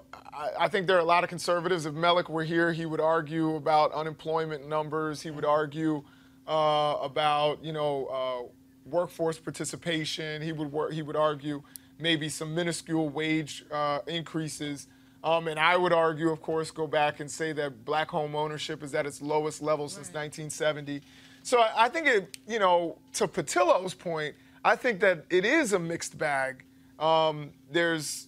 [0.60, 1.88] I, think there are a lot of conservatives.
[1.88, 5.24] If Melik were here, he would argue about unemployment numbers.
[5.24, 6.04] He would argue
[6.48, 8.48] uh, about you know uh,
[8.86, 10.44] workforce participation.
[10.44, 11.64] He would wor- he would argue
[12.00, 14.88] maybe some minuscule wage uh, increases.
[15.24, 18.84] Um, and I would argue, of course, go back and say that black home ownership
[18.84, 19.92] is at its lowest level right.
[19.92, 21.02] since 1970.
[21.44, 25.74] So I, I think it, you know, to Patillo's point, I think that it is
[25.74, 26.64] a mixed bag.
[27.00, 28.28] Um, there's,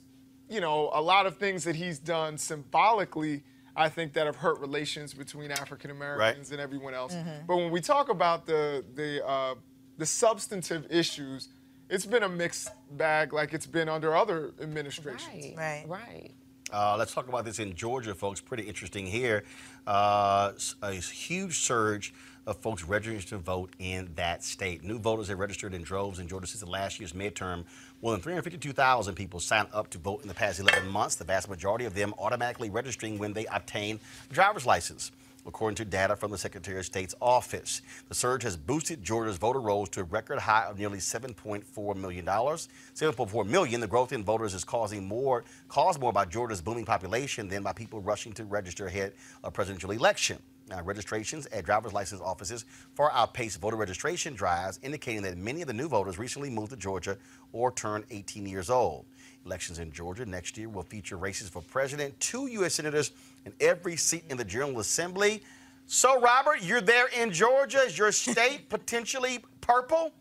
[0.49, 3.43] you know, a lot of things that he's done symbolically,
[3.75, 6.51] I think, that have hurt relations between African Americans right.
[6.51, 7.13] and everyone else.
[7.13, 7.45] Mm-hmm.
[7.47, 9.55] But when we talk about the the uh,
[9.97, 11.49] the substantive issues,
[11.89, 15.57] it's been a mixed bag like it's been under other administrations.
[15.57, 15.89] Right, right.
[15.89, 16.31] right.
[16.71, 18.39] Uh, let's talk about this in Georgia, folks.
[18.41, 19.43] Pretty interesting here.
[19.87, 20.51] Uh,
[20.83, 22.13] a huge surge
[22.45, 24.83] of folks registering to vote in that state.
[24.83, 27.65] New voters have registered in droves in Georgia since the last year's midterm.
[28.01, 31.49] More than 352,000 people signed up to vote in the past 11 months, the vast
[31.49, 35.11] majority of them automatically registering when they obtain a driver's license
[35.45, 37.81] according to data from the Secretary of State's office.
[38.07, 42.25] The surge has boosted Georgia's voter rolls to a record high of nearly $7.4 million.
[42.25, 47.47] 7.4 million, The growth in voters is causing more, caused more by Georgia's booming population
[47.47, 49.13] than by people rushing to register ahead
[49.43, 50.39] of presidential election.
[50.69, 55.67] Now, registrations at driver's license offices far outpace voter registration drives, indicating that many of
[55.67, 57.17] the new voters recently moved to Georgia
[57.53, 59.05] or turned 18 years old.
[59.45, 62.75] Elections in Georgia next year will feature races for president, two U.S.
[62.75, 63.11] senators,
[63.45, 65.43] and every seat in the General Assembly.
[65.85, 67.79] So, Robert, you're there in Georgia.
[67.79, 70.13] Is your state potentially purple?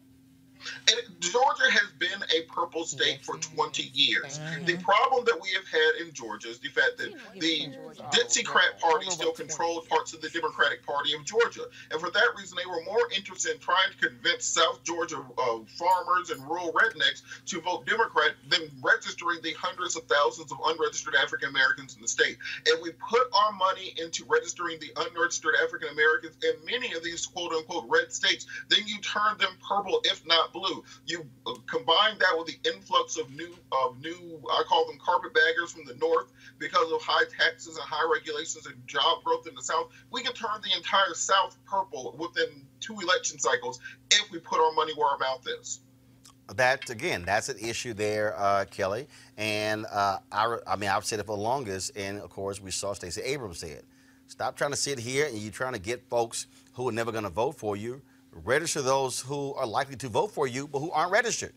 [0.89, 4.41] And Georgia has been a purple state for 20 years.
[4.65, 7.69] The problem that we have had in Georgia is the fact that the
[8.13, 11.65] Dixiecrat Party still controls parts of the Democratic Party of Georgia.
[11.91, 15.59] And for that reason, they were more interested in trying to convince South Georgia uh,
[15.77, 21.15] farmers and rural rednecks to vote Democrat than registering the hundreds of thousands of unregistered
[21.15, 22.39] African Americans in the state.
[22.67, 27.27] And we put our money into registering the unregistered African Americans in many of these
[27.27, 28.47] quote unquote red states.
[28.69, 30.83] Then you turn them purple, if not blue.
[31.07, 35.73] You uh, combine that with the influx of new, of new, I call them carpetbaggers
[35.73, 39.63] from the north because of high taxes and high regulations and job growth in the
[39.63, 39.91] south.
[40.11, 43.81] We can turn the entire South purple within two election cycles
[44.11, 45.81] if we put our money where our mouth is.
[46.55, 49.07] That again, that's an issue there, uh, Kelly.
[49.37, 52.71] And uh, I, I mean, I've said it for the longest, and of course, we
[52.71, 53.85] saw Stacey Abrams say it.
[54.29, 57.25] Stop trying to sit here and you're trying to get folks who are never going
[57.25, 58.03] to vote for you
[58.45, 61.53] register those who are likely to vote for you but who aren't registered.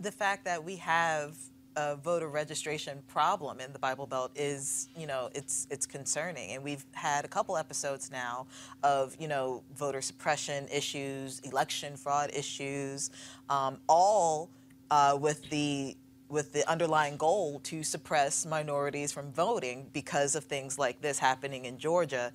[0.00, 1.36] The fact that we have
[1.76, 6.62] a voter registration problem in the Bible Belt is, you know, it's it's concerning, and
[6.62, 8.46] we've had a couple episodes now
[8.82, 13.10] of, you know, voter suppression issues, election fraud issues,
[13.48, 14.50] um, all
[14.90, 15.96] uh, with the
[16.28, 21.66] with the underlying goal to suppress minorities from voting because of things like this happening
[21.66, 22.32] in Georgia,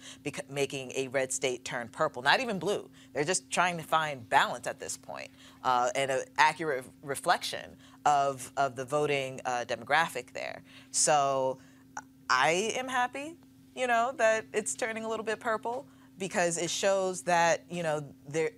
[0.49, 2.21] making a red state turn purple.
[2.21, 2.89] Not even blue.
[3.13, 5.29] They're just trying to find balance at this point,
[5.63, 7.75] uh, and an accurate reflection
[8.05, 10.61] of, of the voting uh, demographic there.
[10.91, 11.57] So
[12.29, 13.37] I am happy,
[13.75, 15.87] you know, that it's turning a little bit purple
[16.17, 18.51] because it shows that, you know, the,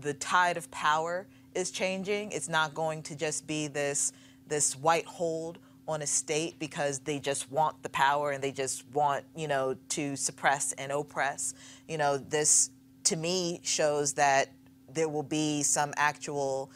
[0.00, 2.32] the tide of power is changing.
[2.32, 4.12] It's not going to just be this
[4.48, 8.84] this white hold on a state because they just want the power and they just
[8.92, 11.54] want, you know, to suppress and oppress.
[11.88, 12.70] You know, this
[13.04, 14.50] to me shows that
[14.92, 16.70] there will be some actual,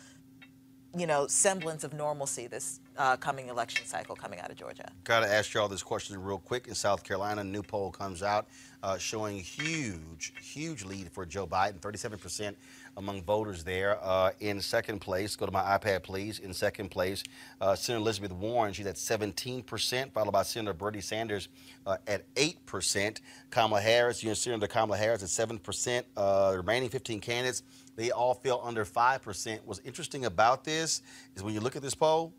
[0.96, 4.90] you know, semblance of normalcy this uh, coming election cycle coming out of Georgia.
[5.04, 6.68] Got to ask you all this question real quick.
[6.68, 8.48] In South Carolina, a new poll comes out
[8.82, 12.54] uh, showing huge, huge lead for Joe Biden, 37%
[12.96, 13.98] among voters there.
[14.02, 16.38] Uh, in second place, go to my iPad, please.
[16.38, 17.22] In second place,
[17.60, 21.48] uh, Senator Elizabeth Warren, she's at 17%, followed by Senator Bernie Sanders
[21.86, 23.20] uh, at 8%.
[23.50, 26.04] Kamala Harris, you know, Senator Kamala Harris at 7%.
[26.16, 27.62] Uh, the remaining 15 candidates,
[27.96, 29.60] they all fell under 5%.
[29.64, 31.02] What's interesting about this
[31.34, 32.32] is when you look at this poll,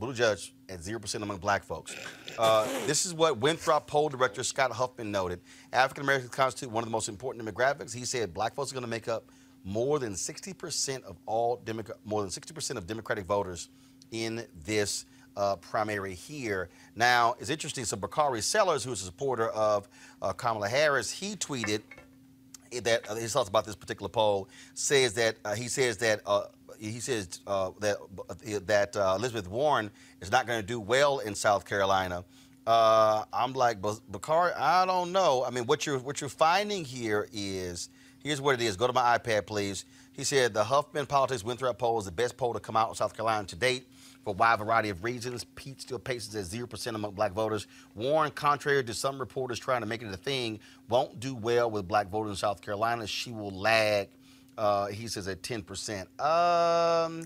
[0.00, 1.94] Buttigieg at 0% among black folks.
[2.38, 5.40] Uh, this is what Winthrop poll director Scott Huffman noted.
[5.72, 7.92] African Americans constitute one of the most important demographics.
[7.92, 9.30] He said black folks are going to make up
[9.64, 13.68] more than 60% of all Democrat, more than 60% of Democratic voters
[14.10, 15.04] in this
[15.36, 16.68] uh, primary here.
[16.96, 17.84] Now, it's interesting.
[17.84, 19.88] So, Bakari Sellers, who's a supporter of
[20.20, 21.82] uh, Kamala Harris, he tweeted
[22.82, 26.42] that uh, his thoughts about this particular poll says that uh, he says that uh,
[26.78, 27.96] he says uh, that
[28.66, 29.90] that Elizabeth Warren
[30.20, 32.24] is not going to do well in South Carolina.
[32.66, 35.44] I'm like Bakari, I don't know.
[35.46, 37.88] I mean, what you're what you're finding here is
[38.22, 38.76] Here's what it is.
[38.76, 39.84] Go to my iPad, please.
[40.12, 42.94] He said the Huffman Politics Winthrop poll is the best poll to come out in
[42.96, 43.86] South Carolina to date
[44.24, 45.44] for a wide variety of reasons.
[45.54, 47.68] Pete still paces at 0% among black voters.
[47.94, 50.58] Warren, contrary to some reporters trying to make it a thing,
[50.88, 53.06] won't do well with black voters in South Carolina.
[53.06, 54.08] She will lag,
[54.56, 56.00] uh, he says, at 10%.
[56.20, 57.24] Um,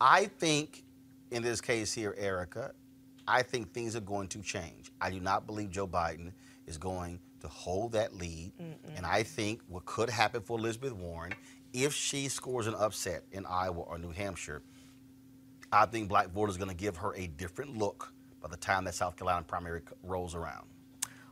[0.00, 0.82] I think
[1.30, 2.72] in this case here, Erica,
[3.28, 4.90] I think things are going to change.
[5.00, 6.32] I do not believe Joe Biden
[6.66, 8.52] is going to hold that lead.
[8.60, 8.96] Mm-mm.
[8.96, 11.34] And I think what could happen for Elizabeth Warren,
[11.72, 14.62] if she scores an upset in Iowa or New Hampshire,
[15.70, 18.84] I think black voters are going to give her a different look by the time
[18.84, 20.66] that South Carolina primary rolls around.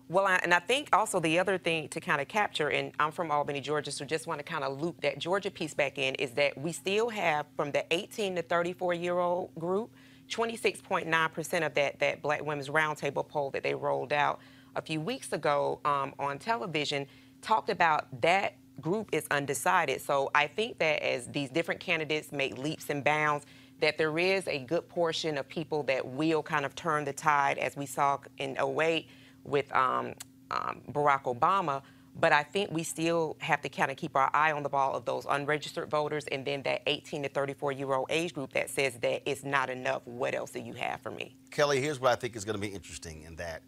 [0.08, 3.12] Well, I, and I think also the other thing to kind of capture, and I'm
[3.12, 6.16] from Albany, Georgia, so just want to kind of loop that Georgia piece back in,
[6.16, 9.92] is that we still have from the 18 to 34 year old group,
[10.28, 14.40] 26.9% of that that Black Women's Roundtable poll that they rolled out
[14.76, 17.06] a few weeks ago um, on television
[17.42, 20.00] talked about that group is undecided.
[20.00, 23.46] So I think that as these different candidates make leaps and bounds,
[23.80, 27.58] that there is a good portion of people that will kind of turn the tide,
[27.58, 29.08] as we saw in 08
[29.44, 30.14] with um,
[30.50, 31.82] um, Barack Obama.
[32.18, 34.94] But I think we still have to kind of keep our eye on the ball
[34.94, 38.68] of those unregistered voters and then that 18 to 34 year old age group that
[38.68, 40.02] says that it's not enough.
[40.06, 41.36] What else do you have for me?
[41.50, 43.62] Kelly, here's what I think is going to be interesting in that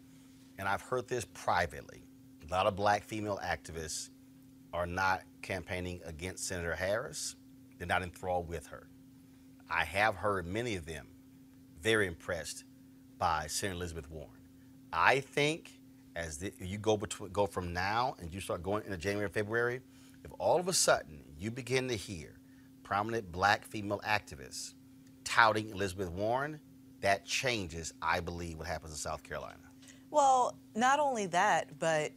[0.57, 2.03] and I've heard this privately,
[2.47, 4.09] a lot of black female activists
[4.73, 7.35] are not campaigning against Senator Harris.
[7.77, 8.87] They're not enthralled with her.
[9.69, 11.07] I have heard many of them
[11.81, 12.63] very impressed
[13.17, 14.29] by Senator Elizabeth Warren.
[14.91, 15.71] I think
[16.15, 19.33] as the, you go between, go from now and you start going into January, and
[19.33, 19.81] February,
[20.23, 22.35] if all of a sudden you begin to hear
[22.83, 24.73] prominent black female activists
[25.23, 26.59] touting Elizabeth Warren,
[27.01, 29.57] that changes, I believe, what happens in South Carolina.
[30.13, 32.11] Well, not only that, but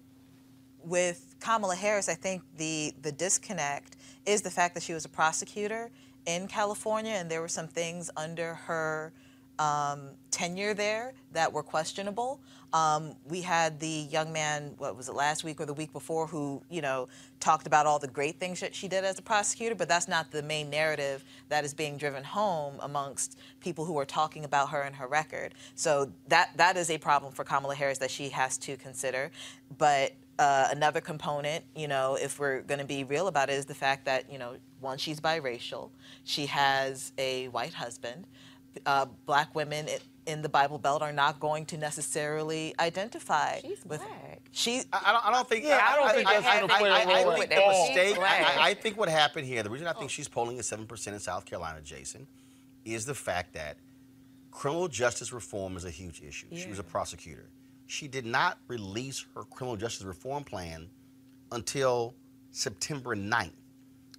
[0.84, 3.96] with Kamala Harris, I think the the disconnect
[4.26, 5.90] is the fact that she was a prosecutor
[6.26, 9.14] in California, and there were some things under her
[9.58, 12.42] um, tenure there that were questionable.
[12.76, 16.26] Um, we had the young man, what was it, last week or the week before,
[16.26, 17.08] who, you know,
[17.40, 20.30] talked about all the great things that she did as a prosecutor, but that's not
[20.30, 24.82] the main narrative that is being driven home amongst people who are talking about her
[24.82, 25.54] and her record.
[25.74, 29.30] So that that is a problem for Kamala Harris that she has to consider.
[29.78, 33.64] But uh, another component, you know, if we're going to be real about it, is
[33.64, 35.88] the fact that, you know, one, she's biracial,
[36.24, 38.26] she has a white husband
[38.84, 39.88] uh, black women
[40.26, 44.00] in the Bible Belt are not going to necessarily identify She's with.
[44.00, 44.42] Black.
[44.50, 44.82] She.
[44.92, 45.64] I don't, I don't think.
[45.64, 47.88] Yeah, I don't think that's gonna play a I, I, role I think the all.
[47.88, 48.18] mistake.
[48.18, 49.62] I, I think what happened here.
[49.62, 52.26] The reason I think she's polling at seven percent in South Carolina, Jason,
[52.84, 53.76] is the fact that
[54.50, 56.46] criminal justice reform is a huge issue.
[56.54, 57.50] She was a prosecutor.
[57.86, 60.88] She did not release her criminal justice reform plan
[61.52, 62.14] until
[62.50, 63.50] September 9th,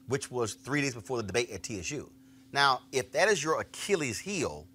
[0.08, 2.10] which was three days before the debate at TSU.
[2.52, 4.68] Now, if that is your Achilles heel,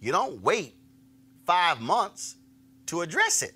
[0.00, 0.74] you don't wait
[1.46, 2.36] five months
[2.86, 3.52] to address it.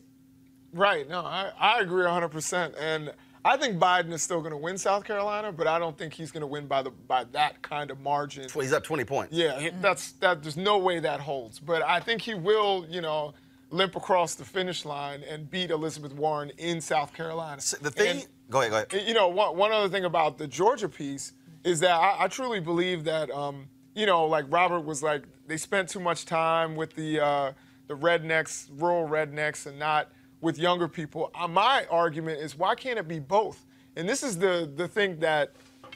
[0.72, 1.08] Right.
[1.08, 2.74] No, I, I agree 100%.
[2.78, 3.12] And
[3.44, 6.30] I think Biden is still going to win South Carolina, but I don't think he's
[6.30, 8.48] going to win by the by that kind of margin.
[8.48, 9.32] Tw- He's up 20 points.
[9.34, 9.80] Yeah, he- mm-hmm.
[9.82, 10.42] that's that.
[10.42, 11.58] There's no way that holds.
[11.58, 13.34] But I think he will, you know,
[13.70, 17.60] limp across the finish line and beat Elizabeth Warren in South Carolina.
[17.80, 18.20] The thing.
[18.20, 18.70] And- go ahead.
[18.88, 19.08] Go ahead.
[19.08, 21.32] you know, one, one other thing about the Georgia piece
[21.64, 25.56] is that I, I truly believe that, um, you know, like Robert was like, they
[25.56, 27.52] spent too much time with the uh,
[27.88, 30.10] the rednecks, rural rednecks, and not
[30.40, 31.30] with younger people.
[31.34, 33.64] Uh, my argument is, why can't it be both?
[33.96, 35.52] And this is the the thing that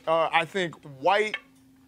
[0.07, 1.37] uh, I think white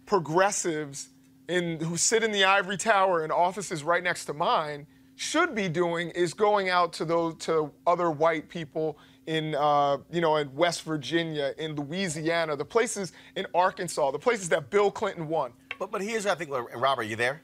[0.05, 1.09] progressives
[1.47, 5.67] in who sit in the ivory tower in offices right next to mine should be
[5.67, 8.97] doing is going out to those to other white people
[9.29, 14.49] in uh, you know in West Virginia, in Louisiana, the places in Arkansas, the places
[14.49, 15.53] that Bill Clinton won.
[15.77, 16.51] But but here's what I think.
[16.51, 17.43] and Robert, you there?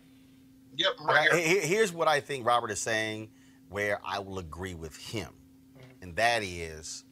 [0.78, 1.62] Yep, I'm right Okay, here.
[1.62, 3.30] Here's what I think Robert is saying,
[3.70, 5.30] where I will agree with him,
[6.02, 7.04] and that is,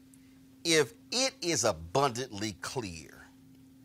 [0.65, 3.27] if it is abundantly clear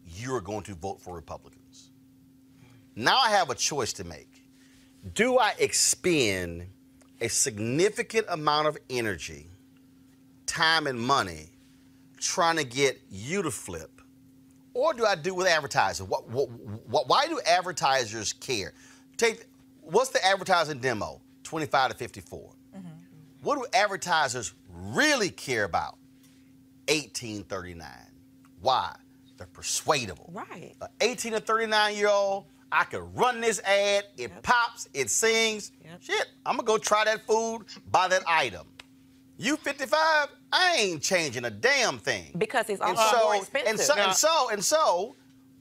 [0.06, 1.90] you're going to vote for Republicans,
[2.96, 4.42] now I have a choice to make.
[5.14, 6.66] Do I expend
[7.20, 9.47] a significant amount of energy,
[10.48, 11.50] time, and money
[12.18, 14.00] trying to get you to flip?
[14.74, 16.06] Or do I do with advertising?
[16.06, 18.72] What, what, what, why do advertisers care?
[19.16, 19.46] Take
[19.80, 21.20] what's the advertising demo?
[21.44, 22.52] 25 to 54.
[22.76, 22.88] Mm-hmm.
[23.42, 25.96] What do advertisers really care about?
[26.88, 27.88] 1839.
[28.60, 28.94] Why?
[29.36, 30.30] They're persuadable.
[30.32, 30.74] Right.
[30.80, 35.72] An 18 to 39 year old, I could run this ad, it pops, it sings.
[36.00, 38.66] Shit, I'm gonna go try that food, buy that item.
[39.38, 42.32] You 55, I ain't changing a damn thing.
[42.36, 43.68] Because it's And also so, more expensive.
[43.70, 45.16] and so, Now- and so, and so,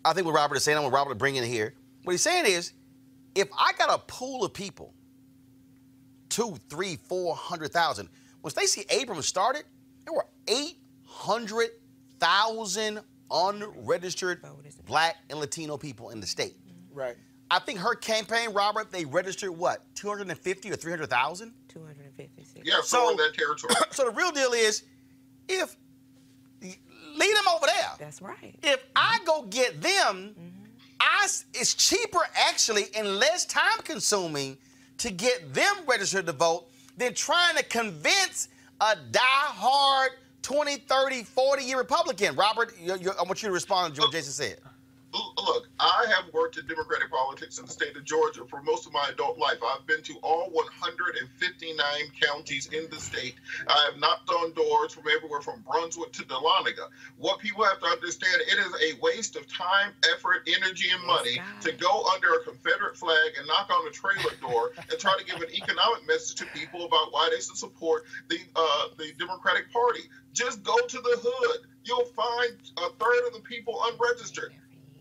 [0.05, 1.73] I think what Robert is saying, I'm what Robert to bring in here.
[2.03, 2.71] What he's saying is,
[3.35, 4.93] if I got a pool of people,
[6.29, 8.09] two, three, four hundred thousand,
[8.41, 9.65] when Stacey Abrams started,
[10.05, 11.69] there were eight hundred
[12.19, 14.41] thousand unregistered
[14.85, 16.55] Black and Latino people in the state.
[16.93, 17.17] Right.
[17.51, 21.53] I think her campaign, Robert, they registered what, 250 or 300,000?
[22.17, 22.67] 256.
[22.67, 23.73] Yeah, so in that territory.
[23.91, 24.83] So the real deal is,
[25.47, 25.77] if
[26.61, 27.91] lead them over there.
[27.99, 28.55] That's right.
[28.63, 29.25] If I mm-hmm.
[29.25, 30.65] go get them, mm-hmm.
[30.99, 34.57] I s it's cheaper actually and less time consuming
[34.99, 36.67] to get them registered to vote
[36.97, 38.49] than trying to convince
[38.81, 40.11] a die-hard
[40.41, 42.35] 20, 30, 40 year Republican.
[42.35, 44.59] Robert, you you I want you to respond to what Jason said.
[45.47, 48.91] Look, I have worked in Democratic politics in the state of Georgia for most of
[48.91, 49.57] my adult life.
[49.63, 51.77] I've been to all 159
[52.19, 53.35] counties in the state.
[53.65, 56.89] I have knocked on doors from everywhere from Brunswick to Dahlonega.
[57.17, 61.39] What people have to understand, it is a waste of time, effort, energy, and money
[61.61, 65.23] to go under a Confederate flag and knock on a trailer door and try to
[65.23, 69.71] give an economic message to people about why they should support the uh, the Democratic
[69.71, 70.01] Party.
[70.33, 71.67] Just go to the hood.
[71.85, 74.51] You'll find a third of the people unregistered.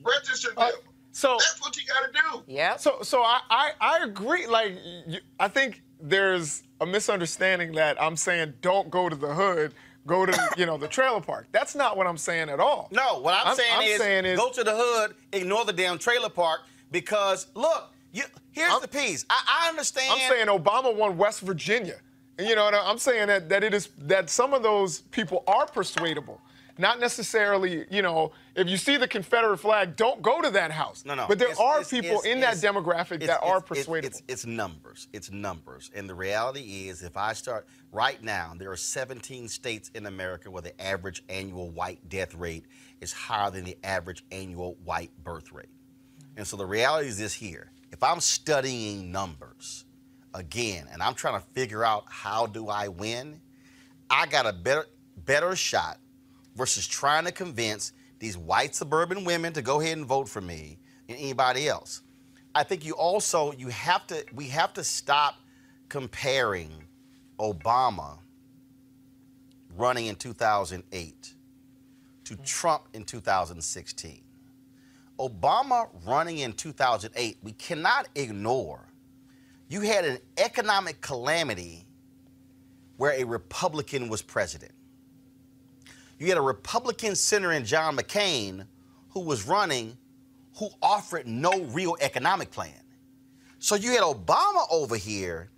[0.07, 0.79] Register uh, them.
[1.13, 2.43] So that's what you got to do.
[2.47, 2.77] Yeah.
[2.77, 4.47] So so I, I I agree.
[4.47, 4.77] Like
[5.07, 9.73] you, I think there's a misunderstanding that I'm saying don't go to the hood,
[10.07, 11.47] go to you know the trailer park.
[11.53, 12.89] That's not what I'm saying at all.
[12.91, 15.99] No, what I'm, saying, I'm is, saying is go to the hood, ignore the damn
[15.99, 16.61] trailer park
[16.91, 19.25] because look, you here's the piece.
[19.31, 20.13] I, I understand.
[20.13, 21.97] I'm saying Obama won West Virginia.
[22.39, 25.01] And you know, what I- I'm saying that, that it is that some of those
[25.01, 26.41] people are persuadable.
[26.79, 31.05] Not necessarily, you know, if you see the Confederate flag, don't go to that house.
[31.07, 31.27] No, no.
[31.27, 34.09] But there It's- are it's- people it's- in that demographic that are persuadable.
[34.09, 35.09] It's, it's numbers.
[35.13, 35.91] It's numbers.
[35.95, 40.51] And the reality is, if I start right now, there are 17 states in America
[40.51, 42.67] where the average annual white death rate
[43.01, 45.71] is higher than the average annual white birth rate.
[46.37, 47.71] And so the reality is this here.
[47.91, 49.87] If I'm studying numbers
[50.35, 53.41] again and I'm trying to figure out how do I win,
[54.11, 54.87] I got a better
[55.25, 55.99] better shot
[56.57, 60.79] versus trying to convince these white suburban women to go ahead and vote for me
[61.09, 62.03] and anybody else.
[62.55, 65.37] I think you also you have to we have to stop
[65.89, 66.71] comparing
[67.39, 68.19] Obama
[69.77, 71.35] running in 2008
[72.25, 72.45] to mm.
[72.45, 74.23] Trump in 2016.
[75.19, 78.87] Obama running in 2008, we cannot ignore.
[79.69, 81.87] You had an economic calamity
[82.97, 84.73] where a Republican was president.
[86.19, 88.67] You had a Republican senator in John McCain
[89.11, 89.97] who was running
[90.59, 92.73] who offered no real economic plan.
[93.59, 95.51] So you had Obama over here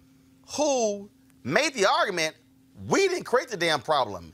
[0.56, 1.08] who
[1.44, 2.34] made the argument
[2.86, 4.32] we didn't create the damn problem.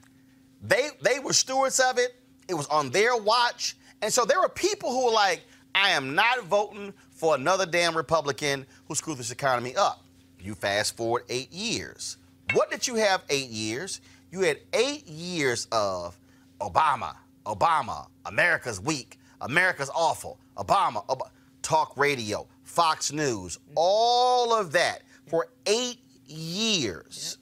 [0.63, 2.15] They they were stewards of it.
[2.49, 3.77] It was on their watch.
[4.03, 5.43] And so there were people who were like,
[5.75, 10.05] I am not voting for another damn Republican who screwed this economy up.
[10.39, 12.19] You fast forward eight years.
[12.53, 14.01] What did you have eight years?
[14.35, 16.19] You had eight years of
[16.61, 17.15] Obama,
[17.47, 21.31] Obama, America's weak, America's awful, Obama, Ob-
[21.62, 27.39] talk radio, Fox News, all of that for eight years.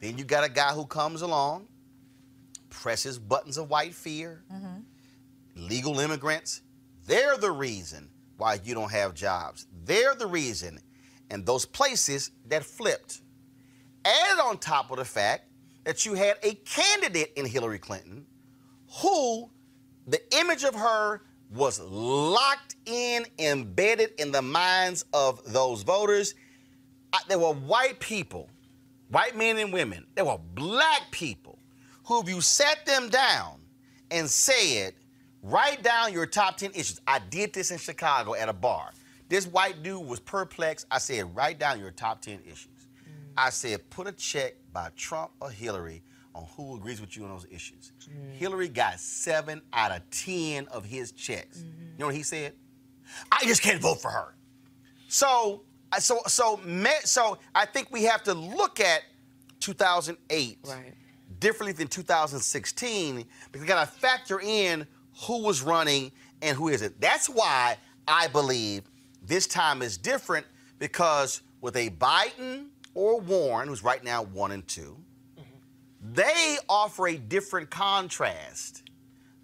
[0.00, 1.68] Then you got a guy who comes along,
[2.68, 4.78] presses buttons of white fear, mm-hmm.
[5.54, 6.62] legal immigrants.
[7.06, 9.68] They're the reason why you don't have jobs.
[9.84, 10.80] They're the reason.
[11.30, 13.20] And those places that flipped.
[14.04, 15.44] Added on top of the fact
[15.84, 18.26] that you had a candidate in Hillary Clinton
[19.00, 19.50] who
[20.06, 26.34] the image of her was locked in, embedded in the minds of those voters.
[27.12, 28.50] I- There were white people,
[29.08, 31.58] white men and women, there were black people
[32.06, 33.60] who, if you sat them down
[34.10, 34.94] and said,
[35.42, 37.00] write down your top 10 issues.
[37.06, 38.90] I did this in Chicago at a bar.
[39.28, 40.86] This white dude was perplexed.
[40.90, 42.68] I said, write down your top 10 issues.
[43.36, 46.02] I said, put a check by Trump or Hillary
[46.34, 47.92] on who agrees with you on those issues.
[48.32, 51.58] Hillary got seven out of 10 of his checks.
[51.58, 51.82] Mm-hmm.
[51.92, 52.52] You know what he said?
[53.32, 54.34] I just can't vote for her.
[55.08, 56.60] So, I- so, so,
[57.04, 59.02] so I think we have to look at
[59.60, 60.58] 2008
[61.38, 64.86] differently than 2016 because we got to factor in
[65.26, 66.10] who was running
[66.42, 67.00] and who isn't.
[67.00, 67.76] That's why
[68.08, 68.82] I believe
[69.22, 70.46] this time is different
[70.80, 74.96] because with a Biden or Warren, who's right now one and 2
[75.38, 75.42] mm-hmm.
[76.12, 78.82] they offer a different contrast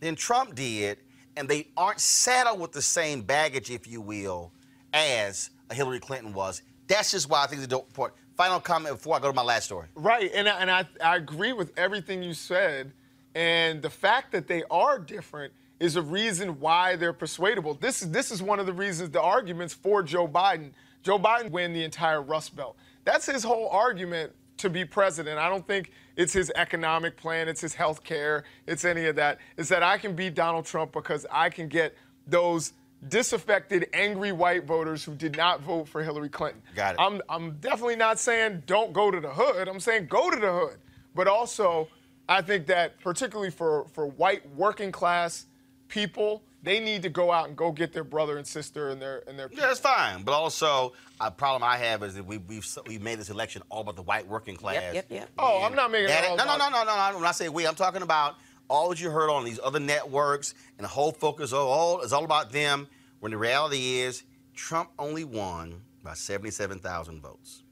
[0.01, 0.99] than Trump did,
[1.37, 4.53] and they aren't saddled with the same baggage, if you will,
[4.93, 6.63] as a Hillary Clinton was.
[6.89, 8.19] That's just why I think it's important.
[8.37, 9.89] Final comment before I go to my last story.
[9.95, 12.93] Right, and I, and I, I agree with everything you said,
[13.35, 17.75] and the fact that they are different is a reason why they're persuadable.
[17.75, 20.73] This is this is one of the reasons the arguments for Joe Biden.
[21.03, 22.77] Joe Biden win the entire Rust Belt.
[23.11, 25.37] That's his whole argument to be president.
[25.37, 29.39] I don't think it's his economic plan, it's his health care, it's any of that.
[29.57, 31.97] It's that I can beat Donald Trump because I can get
[32.29, 32.73] those
[33.09, 36.63] disaffected, angry white voters who did not vote for Hillary Clinton.
[36.77, 37.01] Got it.
[37.01, 39.67] I'm, I'm definitely not saying don't go to the hood.
[39.67, 40.77] I'm saying go to the hood.
[41.13, 41.89] But also,
[42.29, 45.47] I think that particularly for, for white working class
[45.89, 49.23] people, they need to go out and go get their brother and sister and their
[49.27, 50.23] and their Yeah, that's fine.
[50.23, 53.81] But also, a problem I have is that we, we've we've made this election all
[53.81, 54.95] about the white working class.
[54.95, 55.29] yep, yep.
[55.39, 57.17] Oh, I'm not making it That- all no, no, no, about- no, no, no.
[57.19, 58.37] When I say we, I'm talking about
[58.69, 62.13] all that you heard on these other networks and the whole focus of all is
[62.13, 62.87] all about them.
[63.21, 64.23] When the reality is,
[64.55, 67.63] Trump only won by 77,000 votes.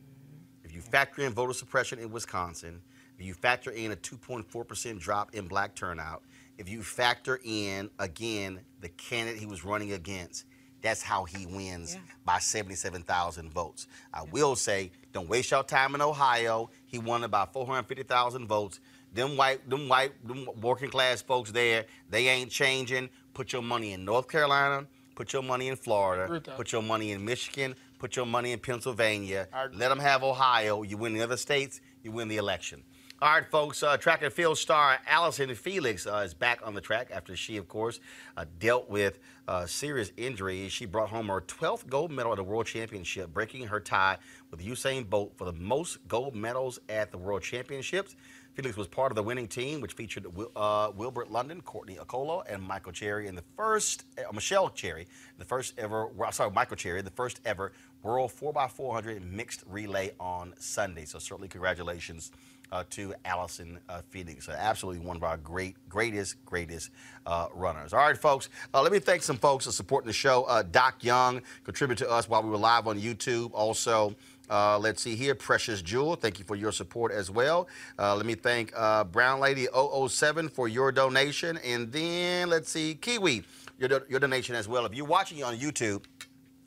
[0.65, 2.83] If you factor in voter suppression in Wisconsin,
[3.19, 6.23] if you factor in a 2.4% drop in black turnout,
[6.59, 10.45] if you factor in, again, the candidate he was running against,
[10.83, 13.87] that's how he wins by 77,000 votes.
[14.13, 16.71] I will say, don't waste your time in Ohio.
[16.87, 18.81] He won about 450,000 votes.
[19.13, 23.09] Them white, them white, them working class folks there, they ain't changing.
[23.35, 24.87] Put your money in North Carolina.
[25.15, 26.25] Put your money in Florida.
[26.25, 26.57] Agree with that.
[26.57, 27.75] Put your money in Michigan.
[27.99, 29.49] Put your money in Pennsylvania.
[29.73, 30.83] Let them have Ohio.
[30.83, 32.85] You win the other states, you win the election.
[33.21, 33.83] All right, folks.
[33.83, 37.57] Uh, track and field star Allyson Felix uh, is back on the track after she,
[37.57, 37.99] of course,
[38.37, 39.19] uh, dealt with
[39.49, 40.69] uh, serious injury.
[40.69, 44.19] She brought home her 12th gold medal at the World Championship, breaking her tie
[44.53, 48.15] with Usain Bolt for the most gold medals at the World Championships.
[48.55, 52.63] Felix was part of the winning team, which featured uh, Wilbert London, Courtney Okolo, and
[52.63, 55.09] Michael Cherry in the first, uh, Michelle Cherry,
[55.39, 57.73] the first ever, sorry, Michael Cherry, the first ever
[58.03, 61.05] World 4x400 mixed relay on Sunday.
[61.05, 62.31] So certainly congratulations
[62.73, 64.49] uh, to Allyson uh, Felix.
[64.49, 66.91] Uh, absolutely one of our great, greatest, greatest
[67.27, 67.93] uh, runners.
[67.93, 70.47] All right, folks, uh, let me thank some folks for supporting the show.
[70.71, 73.51] Doc Young contributed to us while we were live on YouTube.
[73.53, 74.15] Also,
[74.51, 77.69] uh, let's see here, Precious Jewel, thank you for your support as well.
[77.99, 81.59] Uh, let me thank uh, Brown Lady 007 for your donation.
[81.59, 83.45] And then let's see, Kiwi,
[83.79, 84.87] your, do- your donation as well.
[84.87, 86.05] If you're watching on YouTube,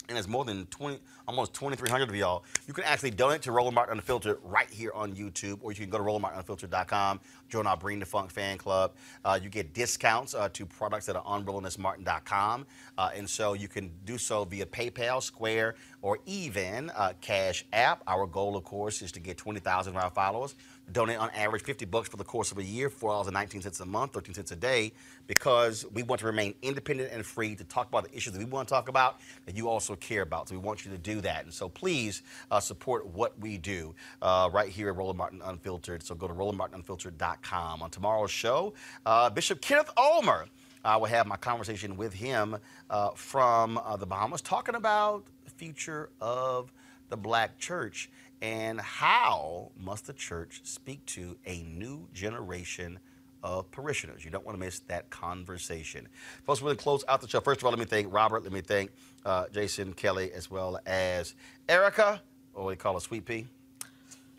[0.09, 0.99] and it's more than 20,
[1.31, 5.13] almost 2,300 of y'all, you can actually donate to Roland Martin Unfiltered right here on
[5.15, 8.91] YouTube, or you can go to RolandMartinUnfiltered.com, join our Bring the Funk fan club.
[9.23, 12.65] Uh, you get discounts uh, to products that are on RolandSMartin.com,
[12.97, 18.03] uh, and so you can do so via PayPal, Square, or even uh, Cash App.
[18.07, 20.55] Our goal, of course, is to get 20,000 of our followers
[20.91, 24.33] donate on average 50 bucks for the course of a year, $4.19 a month, 13
[24.33, 24.91] cents a day,
[25.27, 28.45] because we want to remain independent and free to talk about the issues that we
[28.45, 30.49] want to talk about that you also care about.
[30.49, 31.43] So we want you to do that.
[31.43, 36.03] And so please uh, support what we do uh, right here at Roland Martin Unfiltered.
[36.03, 37.81] So go to RolandMartinUnfiltered.com.
[37.81, 38.73] On tomorrow's show,
[39.05, 40.47] uh, Bishop Kenneth Ulmer.
[40.83, 42.57] I will have my conversation with him
[42.89, 46.71] uh, from uh, the Bahamas, talking about the future of
[47.09, 48.09] the black church
[48.41, 52.99] and how must the church speak to a new generation
[53.43, 54.25] of parishioners?
[54.25, 56.07] You don't want to miss that conversation.
[56.43, 57.39] Folks, we're going to close out the show.
[57.39, 58.43] First of all, let me thank Robert.
[58.43, 58.91] Let me thank
[59.25, 61.35] uh, Jason Kelly as well as
[61.69, 62.21] Erica,
[62.53, 63.47] or we call her Sweet Pea.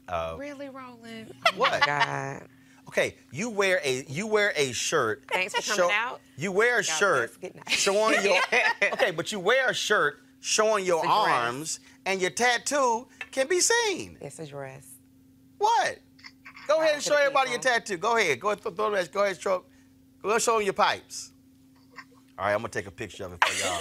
[0.09, 1.33] Uh, really, Roland?
[1.47, 1.87] Oh what?
[1.87, 2.43] God.
[2.89, 5.23] Okay, you wear a you wear a shirt.
[5.33, 6.21] Thanks for coming out.
[6.37, 7.33] You wear a God shirt
[7.69, 8.39] showing your
[8.93, 14.19] okay, but you wear a shirt showing your arms and your tattoo can be seen.
[14.21, 14.87] It's a dress.
[15.59, 15.99] What?
[16.69, 17.97] Go ahead and show everybody your tattoo.
[17.97, 18.39] Go ahead.
[18.39, 19.65] Go ahead, throw, throw, go ahead, show.
[20.23, 21.33] Go show them your pipes.
[22.39, 23.79] All right, I'm gonna take a picture of it for y'all.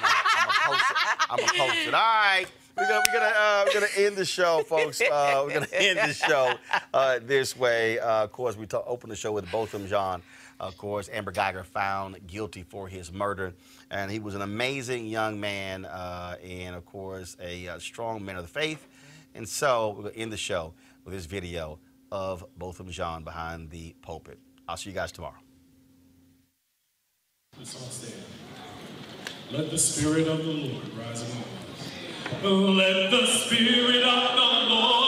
[0.00, 0.96] I'm, gonna post it.
[1.30, 1.94] I'm gonna post it.
[1.94, 2.46] All right.
[2.76, 5.00] We're gonna, we're gonna, uh, we're gonna end the show, folks.
[5.00, 6.54] Uh, we're gonna end the show
[6.94, 7.98] uh, this way.
[7.98, 10.22] Uh, of course, we talk, open the show with Botham Jean.
[10.60, 13.54] Of course, Amber Guyger found guilty for his murder,
[13.90, 18.36] and he was an amazing young man, uh, and of course, a, uh, strong man
[18.36, 18.88] of the faith.
[19.34, 20.74] And so, we're gonna end the show
[21.04, 21.78] with this video
[22.10, 24.38] of Botham Jean behind the pulpit.
[24.68, 25.38] I'll see you guys tomorrow.
[27.56, 28.22] Let's all stand.
[29.50, 31.36] Let the Spirit of the Lord rise us.
[32.42, 35.07] Let the Spirit of the Lord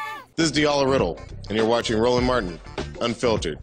[0.35, 2.59] This is Diala Riddle, and you're watching Roland Martin
[3.01, 3.59] Unfiltered.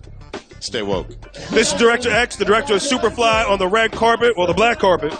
[0.60, 1.08] Stay woke.
[1.50, 4.80] This is Director X, the director of Superfly on the red carpet or the black
[4.80, 5.14] carpet.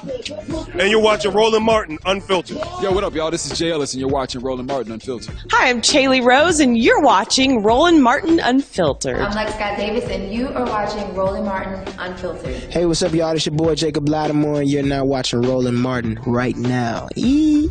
[0.75, 2.57] And you're watching Roland Martin Unfiltered.
[2.83, 3.31] Yo, what up, y'all?
[3.31, 5.37] This is Jay Ellis, and you're watching Roland Martin Unfiltered.
[5.53, 9.17] Hi, I'm Chaley Rose, and you're watching Roland Martin Unfiltered.
[9.17, 12.57] I'm Lex Scott Davis, and you are watching Roland Martin Unfiltered.
[12.73, 13.31] Hey, what's up, y'all?
[13.37, 17.09] It's your boy Jacob Lattimore, and you're now watching Roland Martin right now.
[17.17, 17.71] Eee.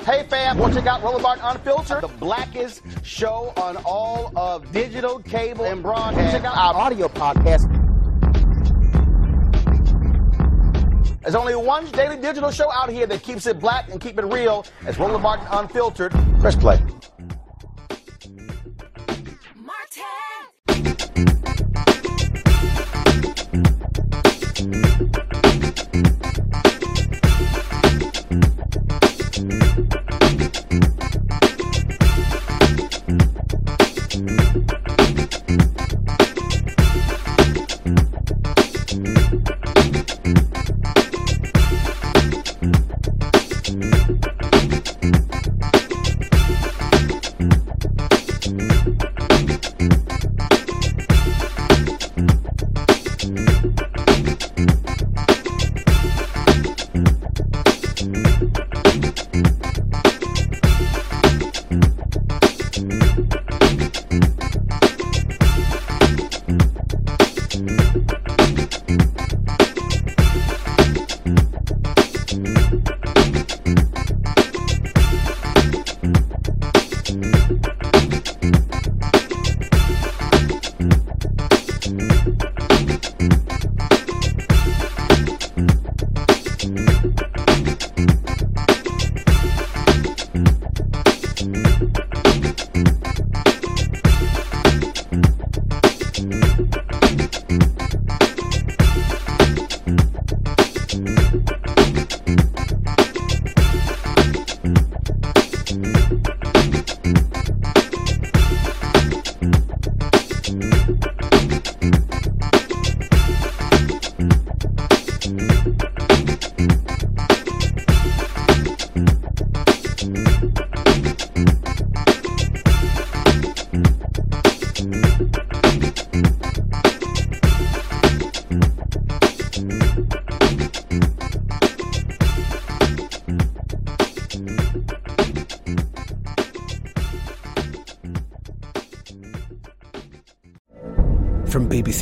[0.00, 4.70] Hey fam, want to check out Roland Martin Unfiltered, the blackest show on all of
[4.70, 6.32] digital, cable, and broadcast.
[6.32, 7.70] Check out our audio podcast.
[11.22, 14.26] There's only one daily digital show out here that keeps it black and keep it
[14.26, 14.66] real.
[14.82, 16.12] It's Roland Martin Unfiltered.
[16.40, 16.78] Press play.
[24.64, 25.53] From
[29.36, 30.03] thank you.